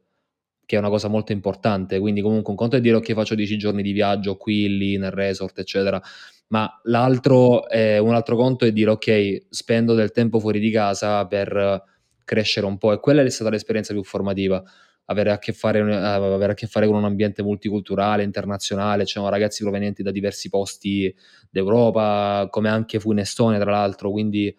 che 0.67 0.77
è 0.77 0.79
una 0.79 0.91
cosa 0.91 1.09
molto 1.09 1.33
importante, 1.33 1.99
quindi 1.99 2.21
comunque 2.21 2.51
un 2.51 2.57
conto 2.57 2.77
è 2.77 2.81
dire 2.81 2.97
ok 2.97 3.13
faccio 3.15 3.35
10 3.35 3.57
giorni 3.57 3.83
di 3.83 3.93
viaggio 3.93 4.37
qui, 4.37 4.77
lì, 4.77 4.99
nel 4.99 5.11
resort, 5.11 5.59
eccetera, 5.59 6.01
ma 6.49 6.69
l'altro, 6.85 7.69
eh, 7.69 7.99
un 7.99 8.15
altro 8.15 8.37
conto 8.37 8.65
è 8.65 8.73
dire 8.73 8.91
ok 8.91 9.47
spendo 9.49 9.95
del 9.95 10.13
tempo 10.13 10.39
fuori 10.39 10.61
di 10.61 10.71
casa 10.71 11.27
per 11.27 11.83
crescere 12.25 12.67
un 12.67 12.77
po' 12.77 12.93
e 12.93 13.01
quella 13.01 13.23
è 13.23 13.31
stata 13.31 13.49
l'esperienza 13.49 13.95
più 13.95 14.05
formativa 14.05 14.63
avere 15.11 15.31
a 15.31 15.39
che 15.39 15.53
fare, 15.53 15.81
uh, 15.81 15.89
avere 15.91 16.53
a 16.53 16.55
che 16.55 16.67
fare 16.67 16.87
con 16.87 16.97
un 16.97 17.05
ambiente 17.05 17.43
multiculturale, 17.43 18.23
internazionale, 18.23 19.05
c'erano 19.05 19.31
ragazzi 19.31 19.63
provenienti 19.63 20.03
da 20.03 20.11
diversi 20.11 20.49
posti 20.49 21.15
d'Europa, 21.51 22.49
come 22.51 22.69
anche 22.69 23.01
fu 23.01 23.13
in 23.13 23.19
Estonia 23.19 23.59
tra 23.59 23.71
l'altro, 23.71 24.11
quindi 24.11 24.55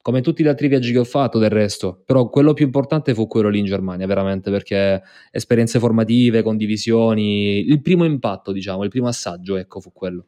come 0.00 0.20
tutti 0.22 0.42
gli 0.42 0.48
altri 0.48 0.68
viaggi 0.68 0.92
che 0.92 0.98
ho 0.98 1.04
fatto 1.04 1.38
del 1.38 1.50
resto, 1.50 2.02
però 2.06 2.30
quello 2.30 2.54
più 2.54 2.64
importante 2.64 3.12
fu 3.12 3.26
quello 3.26 3.50
lì 3.50 3.58
in 3.58 3.66
Germania, 3.66 4.06
veramente, 4.06 4.50
perché 4.50 5.02
esperienze 5.30 5.78
formative, 5.78 6.42
condivisioni, 6.42 7.58
il 7.66 7.82
primo 7.82 8.04
impatto, 8.04 8.52
diciamo, 8.52 8.84
il 8.84 8.90
primo 8.90 9.08
assaggio, 9.08 9.56
ecco, 9.56 9.80
fu 9.80 9.92
quello. 9.92 10.26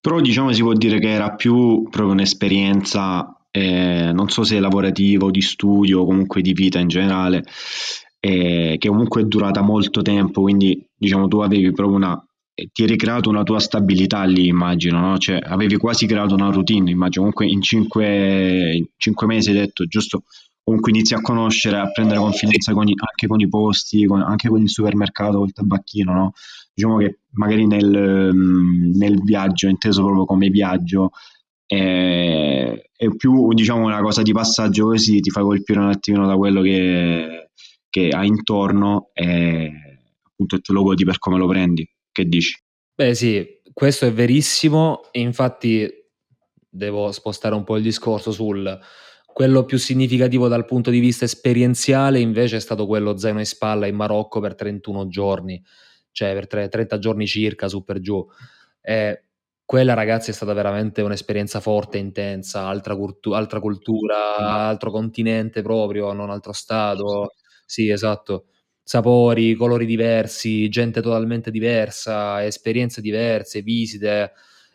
Però 0.00 0.18
diciamo 0.20 0.50
si 0.52 0.62
può 0.62 0.72
dire 0.72 0.98
che 0.98 1.10
era 1.10 1.34
più 1.34 1.82
proprio 1.90 2.12
un'esperienza, 2.12 3.40
eh, 3.50 4.10
non 4.12 4.30
so 4.30 4.42
se 4.44 4.58
lavorativa 4.58 5.26
o 5.26 5.30
di 5.30 5.42
studio 5.42 6.00
o 6.00 6.06
comunque 6.06 6.40
di 6.40 6.52
vita 6.54 6.78
in 6.78 6.88
generale, 6.88 7.44
eh, 8.20 8.76
che 8.78 8.88
comunque 8.88 9.22
è 9.22 9.24
durata 9.24 9.62
molto 9.62 10.02
tempo, 10.02 10.42
quindi 10.42 10.86
diciamo 10.96 11.26
tu 11.26 11.40
avevi 11.40 11.72
proprio 11.72 11.96
una 11.96 12.24
ti 12.72 12.82
eri 12.82 12.96
creato 12.96 13.30
una 13.30 13.42
tua 13.42 13.58
stabilità 13.58 14.24
lì, 14.24 14.46
immagino, 14.46 15.00
no? 15.00 15.18
Cioè, 15.18 15.38
avevi 15.42 15.76
quasi 15.76 16.06
creato 16.06 16.34
una 16.34 16.50
routine, 16.50 16.90
immagino. 16.90 17.24
Comunque 17.24 17.46
in 17.46 17.62
cinque, 17.62 18.74
in 18.74 18.86
cinque 18.96 19.26
mesi 19.26 19.50
hai 19.50 19.56
detto, 19.56 19.86
giusto, 19.86 20.24
comunque 20.62 20.90
inizi 20.90 21.14
a 21.14 21.20
conoscere, 21.20 21.78
a 21.78 21.90
prendere 21.90 22.20
confidenza 22.20 22.72
con 22.72 22.88
i, 22.88 22.94
anche 22.96 23.26
con 23.26 23.40
i 23.40 23.48
posti, 23.48 24.04
con, 24.04 24.20
anche 24.20 24.48
con 24.48 24.60
il 24.60 24.68
supermercato, 24.68 25.38
col 25.38 25.52
tabacchino, 25.52 26.12
no? 26.12 26.32
Diciamo 26.74 26.98
che 26.98 27.20
magari 27.32 27.66
nel, 27.66 28.32
nel 28.34 29.22
viaggio, 29.22 29.68
inteso 29.68 30.02
proprio 30.04 30.24
come 30.24 30.48
viaggio, 30.48 31.10
è, 31.66 32.80
è, 32.96 33.16
più 33.16 33.52
diciamo 33.52 33.84
una 33.84 34.00
cosa 34.02 34.22
di 34.22 34.32
passaggio 34.32 34.86
così, 34.86 35.20
ti 35.20 35.30
fa 35.30 35.42
colpire 35.42 35.80
un 35.80 35.88
attimino 35.88 36.26
da 36.26 36.36
quello 36.36 36.62
che, 36.62 37.49
che 37.90 38.08
hai 38.10 38.28
intorno 38.28 39.10
e 39.12 39.98
appunto 40.22 40.60
te 40.60 40.72
lo 40.72 40.82
godi 40.82 41.04
per 41.04 41.18
come 41.18 41.36
lo 41.36 41.46
prendi. 41.46 41.86
Che 42.10 42.24
dici? 42.24 42.58
Beh 42.94 43.14
sì, 43.14 43.60
questo 43.72 44.06
è 44.06 44.12
verissimo 44.12 45.02
e 45.10 45.20
infatti 45.20 45.88
devo 46.68 47.10
spostare 47.12 47.54
un 47.54 47.64
po' 47.64 47.76
il 47.76 47.82
discorso 47.82 48.30
sul 48.30 48.78
quello 49.32 49.64
più 49.64 49.78
significativo 49.78 50.48
dal 50.48 50.64
punto 50.64 50.90
di 50.90 50.98
vista 50.98 51.24
esperienziale 51.24 52.20
invece 52.20 52.56
è 52.56 52.60
stato 52.60 52.86
quello 52.86 53.16
zaino 53.16 53.38
in 53.38 53.46
spalla 53.46 53.86
in 53.86 53.94
Marocco 53.96 54.40
per 54.40 54.54
31 54.54 55.08
giorni, 55.08 55.62
cioè 56.10 56.34
per 56.34 56.46
30 56.68 56.98
giorni 56.98 57.26
circa 57.26 57.68
su 57.68 57.84
per 57.84 58.00
giù. 58.00 58.26
E 58.80 59.24
quella 59.64 59.94
ragazzi 59.94 60.30
è 60.30 60.32
stata 60.32 60.52
veramente 60.52 61.00
un'esperienza 61.00 61.60
forte, 61.60 61.96
intensa, 61.96 62.66
altra, 62.66 62.96
cultu- 62.96 63.32
altra 63.32 63.60
cultura, 63.60 64.36
altro 64.36 64.90
continente 64.90 65.62
proprio, 65.62 66.12
non 66.12 66.28
altro 66.30 66.52
stato. 66.52 67.34
Sì, 67.70 67.88
esatto 67.90 68.46
sapori, 68.90 69.54
colori 69.54 69.86
diversi, 69.86 70.68
gente 70.68 71.00
totalmente 71.00 71.52
diversa, 71.52 72.44
esperienze 72.44 73.00
diverse, 73.00 73.62
visite. 73.62 74.32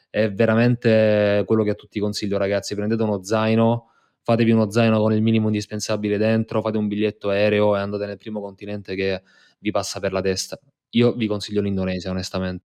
È 0.10 0.32
veramente 0.32 1.44
quello 1.46 1.64
che 1.64 1.72
a 1.72 1.74
tutti 1.74 2.00
consiglio, 2.00 2.38
ragazzi. 2.38 2.76
Prendete 2.76 3.04
uno 3.04 3.26
zaino, 3.26 3.90
fatevi 4.24 4.52
uno 4.52 4.72
zaino 4.72 5.02
con 5.02 5.12
il 5.12 5.22
minimo 5.22 5.48
indispensabile 5.48 6.18
dentro, 6.18 6.62
fate 6.62 6.78
un 6.78 6.88
biglietto 6.88 7.28
aereo 7.28 7.76
e 7.76 7.80
andate 7.82 8.06
nel 8.06 8.16
primo 8.16 8.40
continente 8.40 8.96
che 8.96 9.22
vi 9.60 9.72
passa 9.72 10.00
per 10.00 10.14
la 10.14 10.22
testa. 10.22 10.58
Io 10.92 11.12
vi 11.12 11.28
consiglio 11.28 11.62
l'Indonesia, 11.62 12.10
onestamente. 12.10 12.64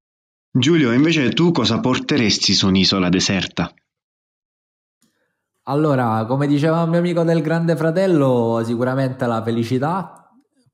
Giulio, 0.52 0.92
invece 0.92 1.30
tu 1.30 1.50
cosa 1.50 1.80
porteresti 1.80 2.54
su 2.54 2.68
un'isola 2.68 3.10
deserta? 3.10 3.74
Allora, 5.64 6.26
come 6.28 6.46
diceva 6.46 6.84
un 6.84 6.90
mio 6.90 7.00
amico 7.00 7.24
del 7.24 7.42
Grande 7.42 7.76
Fratello, 7.76 8.62
sicuramente 8.64 9.26
la 9.26 9.42
felicità, 9.42 10.19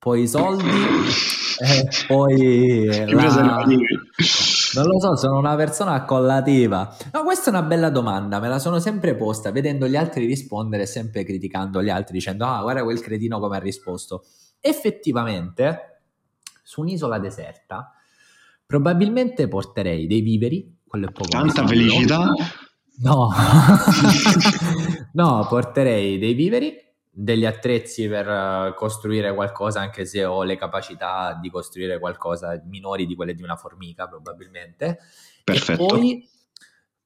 poi 0.06 0.22
i 0.22 0.28
soldi, 0.28 0.70
e 1.66 1.90
poi 2.06 2.86
la... 3.08 3.66
Non 3.66 4.86
lo 4.86 5.00
so, 5.00 5.16
sono 5.16 5.40
una 5.40 5.56
persona 5.56 5.94
accollativa. 5.94 6.96
No, 7.12 7.24
questa 7.24 7.48
è 7.48 7.50
una 7.50 7.64
bella 7.64 7.90
domanda, 7.90 8.40
me 8.40 8.48
la 8.48 8.60
sono 8.60 8.78
sempre 8.78 9.16
posta, 9.16 9.52
vedendo 9.52 9.88
gli 9.88 9.96
altri 9.96 10.28
rispondere 10.28 10.84
e 10.84 10.86
sempre 10.86 11.24
criticando 11.24 11.82
gli 11.82 11.90
altri, 11.90 12.14
dicendo, 12.14 12.46
ah, 12.46 12.62
guarda 12.62 12.84
quel 12.84 13.02
cretino 13.02 13.40
come 13.40 13.58
ha 13.58 13.60
risposto. 13.60 14.26
Effettivamente, 14.60 16.02
su 16.62 16.82
un'isola 16.82 17.18
deserta, 17.18 17.92
probabilmente 18.64 19.48
porterei 19.48 20.06
dei 20.06 20.22
viveri, 20.22 20.82
quello 20.86 21.08
è 21.08 21.12
poco 21.12 21.30
Tanta 21.30 21.66
felicità? 21.66 22.32
No, 22.98 23.30
no, 25.14 25.48
porterei 25.50 26.20
dei 26.20 26.36
viveri 26.36 26.85
degli 27.18 27.46
attrezzi 27.46 28.10
per 28.10 28.28
eh, 28.28 28.74
costruire 28.76 29.34
qualcosa, 29.34 29.80
anche 29.80 30.06
se 30.06 30.26
ho 30.26 30.44
le 30.44 30.58
capacità 30.58 31.38
di 31.42 31.50
costruire 31.50 31.98
qualcosa 31.98 32.62
minori 32.66 33.06
di 33.06 33.16
quelle 33.16 33.34
di 33.34 33.42
una 33.42 33.56
formica, 33.56 34.06
probabilmente. 34.08 35.00
Perfetto. 35.44 35.84
E 35.84 35.88
poi 35.88 36.30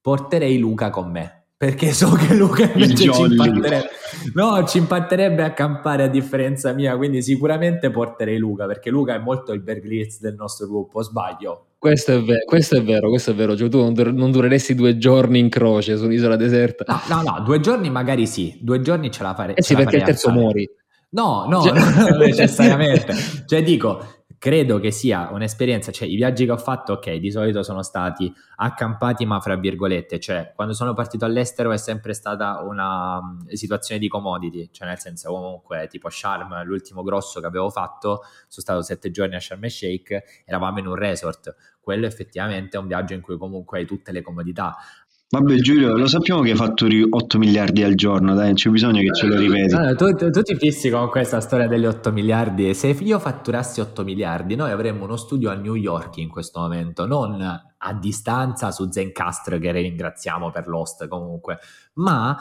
porterei 0.00 0.58
Luca 0.58 0.90
con 0.90 1.10
me. 1.10 1.44
Perché 1.56 1.92
so 1.92 2.10
che 2.12 2.34
Luca 2.34 2.64
invece 2.72 3.12
ci 3.12 3.20
impatterebbe, 3.20 3.90
no, 4.32 4.64
ci 4.66 4.78
impatterebbe 4.78 5.42
a 5.42 5.52
campare 5.52 6.04
a 6.04 6.08
differenza 6.08 6.72
mia, 6.72 6.96
quindi 6.96 7.22
sicuramente 7.22 7.90
porterei 7.90 8.38
Luca, 8.38 8.64
perché 8.66 8.88
Luca 8.88 9.14
è 9.14 9.18
molto 9.18 9.52
il 9.52 9.60
Berglitz 9.60 10.20
del 10.20 10.36
nostro 10.36 10.66
gruppo, 10.66 11.02
sbaglio? 11.02 11.66
Questo 11.80 12.12
è, 12.12 12.20
ver- 12.22 12.44
questo 12.44 12.76
è 12.76 12.82
vero, 12.82 13.08
questo 13.08 13.30
è 13.30 13.34
vero. 13.34 13.56
Cioè, 13.56 13.70
tu 13.70 13.78
non, 13.78 13.94
dur- 13.94 14.12
non, 14.12 14.30
dureresti 14.30 14.74
due 14.74 14.98
giorni 14.98 15.38
in 15.38 15.48
croce 15.48 15.96
su 15.96 16.04
un'isola 16.04 16.36
deserta. 16.36 16.84
No, 16.86 17.22
no, 17.22 17.22
no, 17.22 17.40
due 17.40 17.58
giorni 17.60 17.88
magari 17.88 18.26
sì, 18.26 18.58
due 18.60 18.82
giorni 18.82 19.10
ce 19.10 19.22
la 19.22 19.34
farei. 19.34 19.54
Eh 19.54 19.62
sì, 19.62 19.74
perché 19.74 19.96
il 19.96 20.02
terzo 20.02 20.30
muori. 20.30 20.68
No, 21.12 21.46
no, 21.48 21.62
cioè... 21.62 21.72
non 21.72 22.18
necessariamente. 22.20 23.14
cioè 23.46 23.62
dico, 23.62 24.19
credo 24.40 24.80
che 24.80 24.90
sia 24.90 25.28
un'esperienza, 25.32 25.92
cioè 25.92 26.08
i 26.08 26.16
viaggi 26.16 26.46
che 26.46 26.52
ho 26.52 26.56
fatto, 26.56 26.94
ok, 26.94 27.16
di 27.16 27.30
solito 27.30 27.62
sono 27.62 27.82
stati 27.82 28.32
accampati, 28.56 29.26
ma 29.26 29.38
fra 29.38 29.54
virgolette, 29.54 30.18
cioè 30.18 30.52
quando 30.54 30.72
sono 30.72 30.94
partito 30.94 31.26
all'estero 31.26 31.72
è 31.72 31.76
sempre 31.76 32.14
stata 32.14 32.62
una 32.62 33.20
mm, 33.20 33.48
situazione 33.48 34.00
di 34.00 34.08
commodity, 34.08 34.70
cioè 34.72 34.88
nel 34.88 34.98
senso 34.98 35.30
comunque 35.30 35.88
tipo 35.90 36.08
Sharm, 36.08 36.64
l'ultimo 36.64 37.02
grosso 37.02 37.38
che 37.38 37.46
avevo 37.48 37.68
fatto, 37.68 38.22
sono 38.48 38.48
stato 38.48 38.80
sette 38.80 39.10
giorni 39.10 39.34
a 39.34 39.40
Sharm 39.40 39.62
el 39.62 39.70
Sheikh, 39.70 40.42
eravamo 40.46 40.78
in 40.78 40.86
un 40.86 40.94
resort, 40.94 41.54
quello 41.78 42.06
effettivamente 42.06 42.78
è 42.78 42.80
un 42.80 42.86
viaggio 42.86 43.12
in 43.12 43.20
cui 43.20 43.36
comunque 43.36 43.80
hai 43.80 43.84
tutte 43.84 44.10
le 44.10 44.22
comodità, 44.22 44.74
Vabbè 45.32 45.54
Giulio, 45.58 45.96
lo 45.96 46.08
sappiamo 46.08 46.42
che 46.42 46.56
fatturi 46.56 47.06
8 47.08 47.38
miliardi 47.38 47.84
al 47.84 47.94
giorno, 47.94 48.34
dai, 48.34 48.46
non 48.46 48.54
c'è 48.54 48.68
bisogno 48.68 49.00
che 49.00 49.14
ce 49.14 49.26
lo 49.26 49.36
ripeti. 49.36 49.72
No, 49.76 49.94
tu, 49.94 50.12
tu, 50.16 50.28
tu, 50.28 50.42
ti 50.42 50.56
fissi 50.56 50.90
con 50.90 51.08
questa 51.08 51.40
storia 51.40 51.68
degli 51.68 51.86
8 51.86 52.10
miliardi 52.10 52.68
e 52.68 52.74
se 52.74 52.88
io 52.88 53.16
fatturassi 53.20 53.80
8 53.80 54.02
miliardi 54.02 54.56
noi 54.56 54.72
avremmo 54.72 55.04
uno 55.04 55.14
studio 55.14 55.48
a 55.50 55.54
New 55.54 55.76
York 55.76 56.16
in 56.16 56.28
questo 56.28 56.58
momento, 56.58 57.06
non 57.06 57.40
a 57.40 57.94
distanza 57.94 58.72
su 58.72 58.90
Zencastr 58.90 59.60
che 59.60 59.70
ringraziamo 59.70 60.50
per 60.50 60.66
l'host 60.66 61.06
comunque, 61.06 61.60
ma 61.94 62.36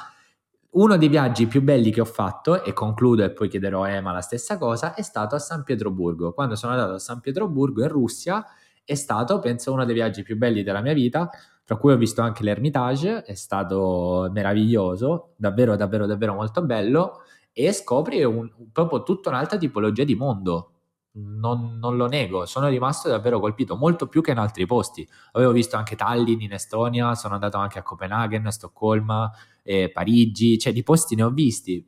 uno 0.72 0.98
dei 0.98 1.10
viaggi 1.10 1.46
più 1.46 1.62
belli 1.62 1.92
che 1.92 2.02
ho 2.02 2.06
fatto, 2.06 2.64
e 2.64 2.74
concludo 2.74 3.24
e 3.24 3.30
poi 3.30 3.50
chiederò 3.50 3.84
a 3.84 3.90
Ema 3.90 4.12
la 4.12 4.22
stessa 4.22 4.58
cosa, 4.58 4.96
è 4.96 5.04
stato 5.04 5.36
a 5.36 5.40
San 5.40 5.62
Pietroburgo. 5.62 6.34
Quando 6.34 6.56
sono 6.56 6.74
andato 6.74 6.94
a 6.94 7.00
San 7.00 7.20
Pietroburgo 7.20 7.84
in 7.84 7.90
Russia 7.90 8.44
è 8.84 8.96
stato, 8.96 9.38
penso, 9.38 9.72
uno 9.72 9.86
dei 9.86 9.94
viaggi 9.94 10.24
più 10.24 10.36
belli 10.36 10.64
della 10.64 10.82
mia 10.82 10.94
vita 10.94 11.30
tra 11.70 11.78
cui 11.78 11.92
ho 11.92 11.98
visto 11.98 12.24
anche 12.24 12.42
l'Ermitage, 12.42 13.22
è 13.22 13.36
stato 13.36 14.28
meraviglioso, 14.34 15.36
davvero, 15.36 15.76
davvero, 15.76 16.08
davvero 16.08 16.34
molto 16.34 16.64
bello, 16.64 17.22
e 17.54 17.72
scopri 17.74 18.24
un, 18.24 18.52
proprio 18.72 19.04
tutta 19.04 19.30
un'altra 19.30 19.56
tipologia 19.60 20.04
di 20.04 20.16
mondo. 20.16 20.72
Non, 21.12 21.78
non, 21.78 21.96
lo 21.96 22.08
nego, 22.08 22.48
sono 22.48 22.70
rimasto 22.70 23.08
davvero 23.08 23.40
colpito, 23.40 23.76
molto 23.76 24.08
più 24.08 24.24
che 24.24 24.32
in 24.32 24.40
altri 24.40 24.66
posti. 24.66 25.08
Avevo 25.34 25.52
visto 25.52 25.76
anche 25.76 25.96
Tallinn 25.96 26.42
in 26.42 26.54
Estonia, 26.54 27.14
sono 27.14 27.36
andato 27.36 27.58
anche 27.58 27.78
a 27.78 27.84
Copenaghen, 27.84 28.50
Stoccolma, 28.50 29.32
eh, 29.62 29.92
Parigi, 29.92 30.58
cioè 30.58 30.74
di 30.74 30.82
posti 30.82 31.14
ne 31.14 31.22
ho 31.22 31.30
visti. 31.30 31.88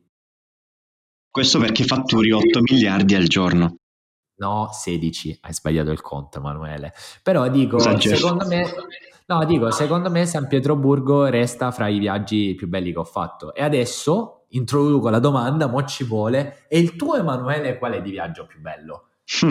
Questo 1.27 1.57
perché 1.57 1.85
fatturi 1.85 2.29
8 2.29 2.59
miliardi 2.69 3.15
al 3.15 3.25
giorno. 3.25 3.77
No, 4.35 4.69
16, 4.71 5.39
hai 5.41 5.53
sbagliato 5.53 5.89
il 5.89 6.01
conto 6.01 6.37
Emanuele. 6.37 6.93
Però 7.23 7.47
dico, 7.49 7.79
secondo 7.79 8.45
me, 8.47 8.65
No, 9.27 9.45
dico, 9.45 9.71
secondo 9.71 10.09
me 10.09 10.25
San 10.25 10.47
Pietroburgo 10.47 11.25
resta 11.25 11.71
fra 11.71 11.87
i 11.87 11.99
viaggi 11.99 12.53
più 12.55 12.67
belli 12.67 12.91
che 12.91 12.99
ho 12.99 13.03
fatto. 13.03 13.53
E 13.53 13.63
adesso 13.63 14.45
introduco 14.49 15.09
la 15.09 15.19
domanda, 15.19 15.67
mo 15.67 15.83
ci 15.85 16.03
vuole. 16.03 16.65
E 16.67 16.79
il 16.79 16.95
tuo 16.95 17.15
Emanuele 17.15 17.77
qual 17.77 17.93
è 17.93 18.01
di 18.01 18.11
viaggio 18.11 18.45
più 18.45 18.59
bello? 18.59 19.05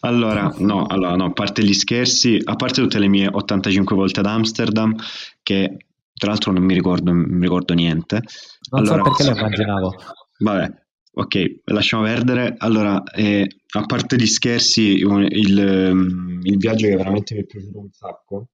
allora, 0.00 0.52
no, 0.58 0.86
allora, 0.86 1.14
no, 1.14 1.26
a 1.26 1.32
parte 1.32 1.62
gli 1.62 1.72
scherzi, 1.72 2.40
a 2.42 2.56
parte 2.56 2.80
tutte 2.80 2.98
le 2.98 3.06
mie 3.08 3.28
85 3.30 3.94
volte 3.94 4.20
ad 4.20 4.26
Amsterdam, 4.26 4.94
che 5.42 5.76
tra 6.14 6.30
l'altro 6.30 6.50
non 6.52 6.64
mi 6.64 6.74
ricordo, 6.74 7.12
non 7.12 7.26
mi 7.28 7.42
ricordo 7.42 7.74
niente. 7.74 8.22
Non 8.70 8.80
allora, 8.80 9.04
so 9.04 9.10
perché 9.10 9.22
le 9.22 9.38
immaginavo. 9.38 9.94
Vabbè, 10.38 10.72
ok, 11.12 11.60
lasciamo 11.66 12.02
perdere. 12.02 12.54
Allora, 12.58 13.02
eh, 13.04 13.46
a 13.70 13.82
parte 13.84 14.16
gli 14.16 14.26
scherzi, 14.26 14.96
il, 14.96 15.58
ehm, 15.58 16.35
il, 16.48 16.56
viaggio 16.56 16.86
che 16.86 16.96
veramente 16.96 17.34
mi 17.34 17.40
è 17.40 17.44
piaciuto 17.44 17.78
un 17.78 17.90
sacco, 17.90 18.48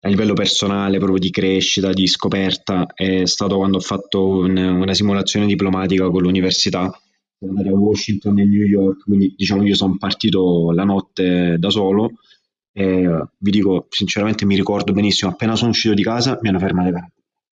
a 0.00 0.08
livello 0.08 0.34
personale, 0.34 0.98
proprio 0.98 1.18
di 1.18 1.30
crescita, 1.30 1.92
di 1.92 2.06
scoperta, 2.06 2.86
è 2.94 3.24
stato 3.24 3.56
quando 3.56 3.78
ho 3.78 3.80
fatto 3.80 4.26
un, 4.26 4.56
una 4.56 4.92
simulazione 4.92 5.46
diplomatica 5.46 6.08
con 6.10 6.22
l'università. 6.22 6.90
Siamo 7.38 7.56
andati 7.56 7.74
a 7.74 7.78
Washington 7.78 8.38
e 8.38 8.44
New 8.44 8.66
York, 8.66 9.04
quindi 9.04 9.32
diciamo 9.34 9.64
io 9.64 9.74
sono 9.74 9.96
partito 9.98 10.72
la 10.72 10.84
notte 10.84 11.56
da 11.58 11.70
solo. 11.70 12.10
E, 12.70 13.26
vi 13.38 13.50
dico, 13.50 13.86
sinceramente 13.88 14.44
mi 14.44 14.56
ricordo 14.56 14.92
benissimo, 14.92 15.30
appena 15.30 15.56
sono 15.56 15.70
uscito 15.70 15.94
di 15.94 16.02
casa 16.02 16.38
mi 16.42 16.48
hanno 16.50 16.58
fermato 16.58 16.90
le 16.90 17.12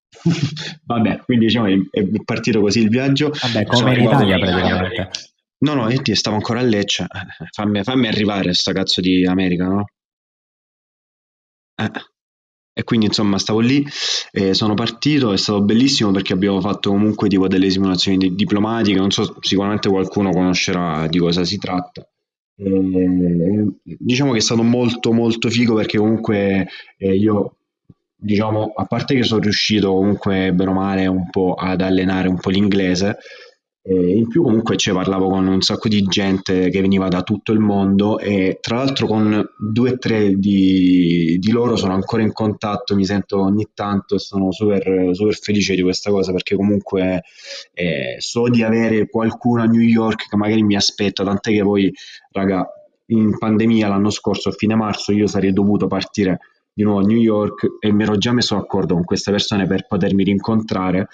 Vabbè, 0.85 1.21
quindi 1.25 1.45
diciamo 1.45 1.67
è 1.67 2.23
partito 2.25 2.61
così 2.61 2.81
il 2.81 2.89
viaggio. 2.89 3.29
Vabbè, 3.29 3.65
come 3.65 3.95
in 3.95 4.03
Italia 4.05 4.39
praticamente. 4.39 5.09
No, 5.65 5.73
no, 5.73 5.89
io 5.89 6.15
stavo 6.15 6.35
ancora 6.35 6.59
a 6.59 6.63
Lecce. 6.63 7.05
Fammi, 7.51 7.83
fammi 7.83 8.07
arrivare 8.07 8.53
sta 8.53 8.73
cazzo 8.73 8.99
di 8.99 9.25
America, 9.25 9.67
no? 9.67 9.85
Eh. 11.75 11.89
E 12.73 12.83
quindi 12.83 13.07
insomma 13.07 13.37
stavo 13.39 13.59
lì, 13.59 13.85
eh, 14.31 14.53
sono 14.53 14.73
partito, 14.73 15.33
è 15.33 15.37
stato 15.37 15.61
bellissimo 15.63 16.11
perché 16.11 16.31
abbiamo 16.31 16.61
fatto 16.61 16.91
comunque 16.91 17.27
tipo 17.27 17.47
delle 17.47 17.69
simulazioni 17.69 18.17
di- 18.17 18.35
diplomatiche, 18.35 18.97
non 18.97 19.11
so, 19.11 19.35
sicuramente 19.41 19.89
qualcuno 19.89 20.29
conoscerà 20.31 21.05
di 21.07 21.17
cosa 21.19 21.43
si 21.43 21.57
tratta. 21.57 22.07
E, 22.55 23.73
diciamo 23.83 24.31
che 24.31 24.37
è 24.37 24.41
stato 24.41 24.63
molto 24.63 25.11
molto 25.11 25.49
figo 25.49 25.75
perché 25.75 25.97
comunque 25.97 26.67
eh, 26.97 27.15
io 27.15 27.55
diciamo 28.15 28.73
a 28.75 28.85
parte 28.85 29.15
che 29.15 29.23
sono 29.23 29.41
riuscito 29.41 29.93
comunque 29.93 30.53
bene 30.53 30.69
o 30.69 30.73
male 30.73 31.07
un 31.07 31.29
po' 31.29 31.53
ad 31.55 31.81
allenare 31.81 32.27
un 32.29 32.37
po' 32.39 32.49
l'inglese 32.49 33.17
e 33.81 34.17
in 34.17 34.27
più 34.27 34.43
comunque 34.43 34.75
ci 34.75 34.91
parlavo 34.91 35.29
con 35.29 35.47
un 35.47 35.61
sacco 35.61 35.87
di 35.87 36.01
gente 36.03 36.69
che 36.69 36.81
veniva 36.81 37.07
da 37.07 37.23
tutto 37.23 37.53
il 37.53 37.59
mondo 37.59 38.19
e 38.19 38.57
tra 38.59 38.75
l'altro 38.75 39.07
con 39.07 39.43
due 39.57 39.91
o 39.91 39.97
tre 39.97 40.35
di, 40.35 41.37
di 41.39 41.51
loro 41.51 41.77
sono 41.77 41.93
ancora 41.93 42.21
in 42.21 42.33
contatto, 42.33 42.95
mi 42.95 43.05
sento 43.05 43.41
ogni 43.41 43.69
tanto 43.73 44.15
e 44.15 44.19
sono 44.19 44.51
super, 44.51 45.09
super 45.13 45.35
felice 45.35 45.75
di 45.75 45.81
questa 45.81 46.11
cosa 46.11 46.33
perché 46.33 46.55
comunque 46.55 47.23
eh, 47.73 48.15
so 48.19 48.49
di 48.49 48.63
avere 48.63 49.07
qualcuno 49.07 49.61
a 49.61 49.65
New 49.65 49.81
York 49.81 50.27
che 50.27 50.35
magari 50.35 50.61
mi 50.61 50.75
aspetta, 50.75 51.23
tant'è 51.23 51.51
che 51.51 51.63
poi 51.63 51.91
raga 52.31 52.67
in 53.07 53.37
pandemia 53.37 53.87
l'anno 53.87 54.09
scorso 54.09 54.49
a 54.49 54.51
fine 54.51 54.75
marzo 54.75 55.13
io 55.13 55.25
sarei 55.25 55.53
dovuto 55.53 55.87
partire 55.87 56.39
di 56.71 56.83
nuovo 56.83 56.99
a 56.99 57.03
New 57.03 57.17
York 57.17 57.77
e 57.79 57.91
mi 57.91 58.03
ero 58.03 58.17
già 58.17 58.33
messo 58.33 58.55
d'accordo 58.55 58.93
con 58.93 59.03
queste 59.03 59.31
persone 59.31 59.65
per 59.65 59.87
potermi 59.87 60.23
rincontrare 60.23 61.07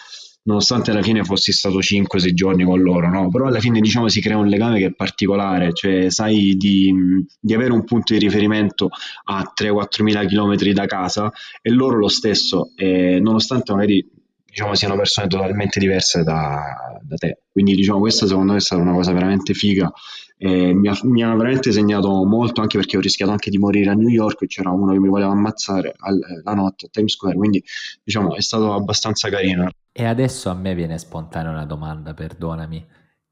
nonostante 0.45 0.91
alla 0.91 1.01
fine 1.01 1.23
fossi 1.23 1.51
stato 1.51 1.79
5-6 1.79 2.34
giorni 2.34 2.63
con 2.63 2.81
loro, 2.81 3.10
no? 3.10 3.29
però 3.29 3.47
alla 3.47 3.60
fine 3.60 3.79
diciamo 3.79 4.08
si 4.08 4.21
crea 4.21 4.38
un 4.38 4.47
legame 4.47 4.79
che 4.79 4.88
è 4.88 4.93
particolare, 4.93 5.73
cioè 5.73 6.10
sai 6.10 6.55
di, 6.55 6.93
di 7.39 7.53
avere 7.53 7.71
un 7.71 7.84
punto 7.84 8.13
di 8.13 8.19
riferimento 8.19 8.89
a 9.25 9.51
3-4 9.60 10.03
mila 10.03 10.25
chilometri 10.25 10.73
da 10.73 10.86
casa 10.86 11.31
e 11.62 11.71
loro 11.71 11.97
lo 11.97 12.10
stesso, 12.10 12.71
e 12.75 13.19
nonostante 13.19 13.73
magari 13.73 14.08
diciamo 14.56 14.74
siano 14.74 14.96
persone 14.96 15.28
totalmente 15.28 15.82
diverse 15.82 16.24
da, 16.24 16.98
da 17.02 17.15
te, 17.18 17.41
quindi 17.52 17.76
diciamo 17.76 18.00
questa 18.00 18.26
secondo 18.26 18.54
me 18.54 18.60
è 18.60 18.62
stata 18.62 18.82
una 18.82 18.94
cosa 18.94 19.12
veramente 19.12 19.54
figa. 19.54 19.91
Eh, 20.38 20.74
mi, 20.74 20.88
ha, 20.88 20.98
mi, 21.04 21.24
ha, 21.24 21.34
veramente 21.34 21.72
segnato 21.74 22.10
molto 22.26 22.62
anche 22.62 22.78
perché 22.78 22.98
ho 22.98 23.02
rischiato 23.02 23.32
anche 23.32 23.50
di 23.50 23.58
morire 23.58 23.89
a 23.89 23.94
New 23.94 24.10
York 24.10 24.41
e 24.41 24.48
c'era 24.48 24.70
uno 24.70 24.91
che 24.91 25.00
mi 25.00 25.08
voleva 25.08 25.32
ammazzare 25.32 25.94
al, 25.98 26.20
la 26.44 26.54
notte 26.54 26.86
a 26.86 26.89
Times 26.89 27.13
Square. 27.13 27.36
Quindi 27.36 27.63
diciamo 28.04 28.36
è 28.36 28.41
stato 28.41 28.74
abbastanza 28.74 29.30
carino. 29.30 29.70
E 29.91 30.06
adesso 30.06 30.50
a 30.50 30.54
me 30.54 30.74
viene 30.74 30.98
spontanea 30.98 31.52
una 31.52 31.65
domanda, 31.65 32.13
perdonami. 32.13 32.86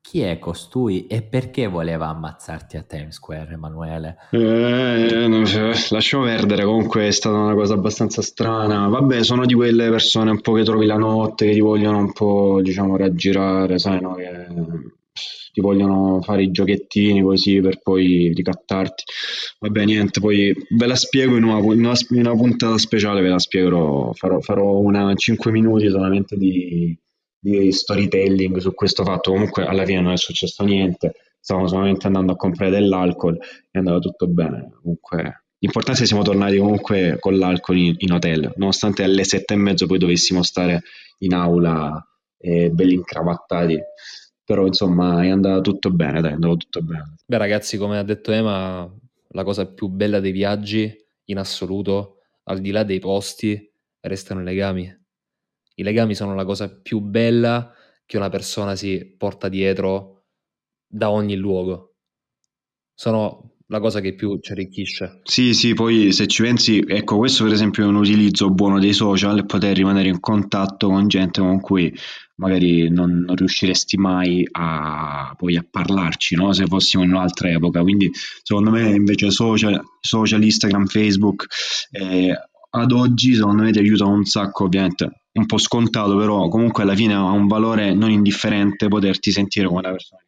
Chi 0.06 0.20
è 0.20 0.38
costui 0.38 1.08
e 1.08 1.22
perché 1.22 1.66
voleva 1.68 2.10
ammazzarti 2.10 2.76
a 2.76 2.84
Times 2.84 3.16
Square, 3.16 3.54
Emanuele? 3.54 4.18
Eh, 4.32 5.28
lasciamo 5.90 6.26
perdere, 6.26 6.66
comunque 6.66 7.08
è 7.08 7.12
stata 7.12 7.38
una 7.38 7.56
cosa 7.56 7.76
abbastanza 7.76 8.22
strana. 8.22 8.90
Vabbè, 8.90 9.24
sono 9.24 9.46
di 9.46 9.54
quelle 9.54 9.90
persone 9.90 10.30
un 10.30 10.42
po' 10.42 10.54
che 10.54 10.64
trovi 10.64 10.86
la 10.86 10.98
notte, 10.98 11.46
che 11.46 11.54
ti 11.54 11.62
vogliono 11.62 12.00
un 12.00 12.12
po', 12.12 12.60
diciamo, 12.62 12.98
raggirare, 12.98 13.80
sai, 13.80 14.02
no? 14.02 14.16
Che 14.16 14.48
ti 15.54 15.62
vogliono 15.62 16.20
fare 16.22 16.44
i 16.44 16.52
giochettini 16.52 17.22
così 17.22 17.62
per 17.62 17.80
poi 17.82 18.34
ricattarti. 18.36 19.04
Vabbè, 19.60 19.86
niente, 19.86 20.20
poi 20.20 20.54
ve 20.76 20.86
la 20.86 20.96
spiego 20.96 21.38
in 21.38 21.44
una, 21.44 21.60
in 21.60 21.80
una, 21.80 21.94
in 22.10 22.20
una 22.20 22.36
puntata 22.36 22.78
speciale, 22.78 23.22
ve 23.22 23.30
la 23.30 23.40
spiegherò, 23.40 24.12
farò, 24.12 24.42
farò 24.42 24.80
una 24.80 25.14
5 25.16 25.50
minuti 25.50 25.90
solamente 25.90 26.36
di, 26.36 26.96
di 27.44 27.72
storytelling 27.74 28.58
su 28.58 28.74
questo 28.74 29.04
fatto. 29.04 29.32
Comunque 29.32 29.66
alla 29.66 29.86
fine 29.86 30.02
non 30.02 30.14
è 30.14 30.18
successo 30.18 30.64
niente, 30.64 31.14
stavamo 31.40 31.68
solamente 31.68 32.08
andando 32.08 32.32
a 32.32 32.36
comprare 32.38 32.72
dell'alcol 32.72 33.36
e 33.36 33.70
è 33.72 33.78
andato 33.80 34.00
tutto 34.00 34.28
bene. 34.28 34.72
Comunque 34.82 35.44
l'importante 35.60 36.00
è 36.00 36.02
che 36.04 36.08
siamo 36.08 36.24
tornati 36.24 36.58
comunque 36.58 37.18
con 37.20 37.38
l'alcol 37.38 37.78
in, 37.78 37.96
in, 37.98 38.12
hotel, 38.14 38.54
nonostante 38.56 39.04
alle 39.04 39.24
sette 39.26 39.54
e 39.54 39.58
mezzo 39.58 39.86
poi 39.86 39.98
dovessimo 39.98 40.42
stare 40.42 40.84
in 41.20 41.34
aula 41.34 42.06
eh, 42.38 42.70
belli 42.70 42.94
incravattati 42.94 43.80
però 44.46 44.66
insomma 44.66 45.24
è 45.24 45.30
andato 45.30 45.62
tutto 45.62 45.90
bene, 45.90 46.22
dai, 46.22 46.32
è 46.32 46.34
andato 46.34 46.58
tutto 46.58 46.82
bene. 46.82 47.16
Beh 47.26 47.38
ragazzi, 47.38 47.78
come 47.78 47.98
ha 47.98 48.04
detto 48.04 48.32
Ema, 48.32 48.92
la 49.30 49.44
cosa 49.44 49.66
più 49.66 49.88
bella 49.88 50.20
dei 50.20 50.32
viaggi 50.32 50.94
in 51.26 51.38
assoluto, 51.38 52.18
al 52.44 52.60
di 52.60 52.72
là 52.72 52.84
dei 52.84 53.00
posti, 53.00 53.72
restano 54.02 54.42
i 54.42 54.44
legami. 54.44 55.03
I 55.76 55.84
legami 55.84 56.16
sono 56.16 56.36
la 56.36 56.46
cosa 56.46 56.70
più 56.70 57.00
bella 57.00 57.74
che 58.06 58.18
una 58.18 58.30
persona 58.30 58.76
si 58.76 59.16
porta 59.18 59.50
dietro 59.50 60.26
da 60.88 61.10
ogni 61.10 61.36
luogo. 61.36 61.96
Sono 62.94 63.54
la 63.68 63.80
cosa 63.80 64.00
che 64.02 64.14
più 64.14 64.40
ci 64.40 64.52
arricchisce. 64.52 65.22
Sì, 65.24 65.54
sì, 65.54 65.74
poi 65.74 66.12
se 66.12 66.28
ci 66.28 66.44
pensi, 66.44 66.84
ecco, 66.86 67.18
questo 67.18 67.44
per 67.44 67.54
esempio 67.54 67.84
è 67.84 67.88
un 67.88 67.96
utilizzo 67.96 68.52
buono 68.52 68.80
dei 68.80 68.94
social, 68.94 69.46
poter 69.46 69.76
rimanere 69.76 70.10
in 70.10 70.20
contatto 70.20 70.90
con 70.90 71.08
gente 71.08 71.42
con 71.42 71.60
cui 71.60 71.92
magari 72.36 72.90
non, 72.90 73.24
non 73.26 73.36
riusciresti 73.36 73.98
mai 73.98 74.48
a, 74.52 75.34
poi 75.38 75.56
a 75.56 75.66
parlarci, 75.68 76.36
no? 76.36 76.54
se 76.54 76.66
fossimo 76.66 77.04
in 77.04 77.12
un'altra 77.12 77.50
epoca. 77.50 77.82
Quindi 77.82 78.12
secondo 78.44 78.70
me 78.70 78.92
invece 78.92 79.32
social, 79.32 79.82
social 80.00 80.44
Instagram, 80.44 80.86
Facebook, 80.86 81.48
eh, 81.92 82.34
ad 82.76 82.92
oggi 82.92 83.36
secondo 83.36 83.64
me 83.64 83.72
ti 83.72 83.80
aiutano 83.80 84.12
un 84.12 84.26
sacco, 84.26 84.66
ovviamente 84.66 85.24
un 85.34 85.46
po' 85.46 85.58
scontato, 85.58 86.16
però 86.18 86.48
comunque 86.48 86.84
alla 86.84 86.96
fine 86.96 87.14
ha 87.14 87.32
un 87.32 87.48
valore 87.48 87.94
non 87.94 88.12
indifferente 88.12 88.88
poterti 88.88 89.32
sentire 89.32 89.68
con 89.68 89.78
una 89.78 89.92
persona 89.92 90.22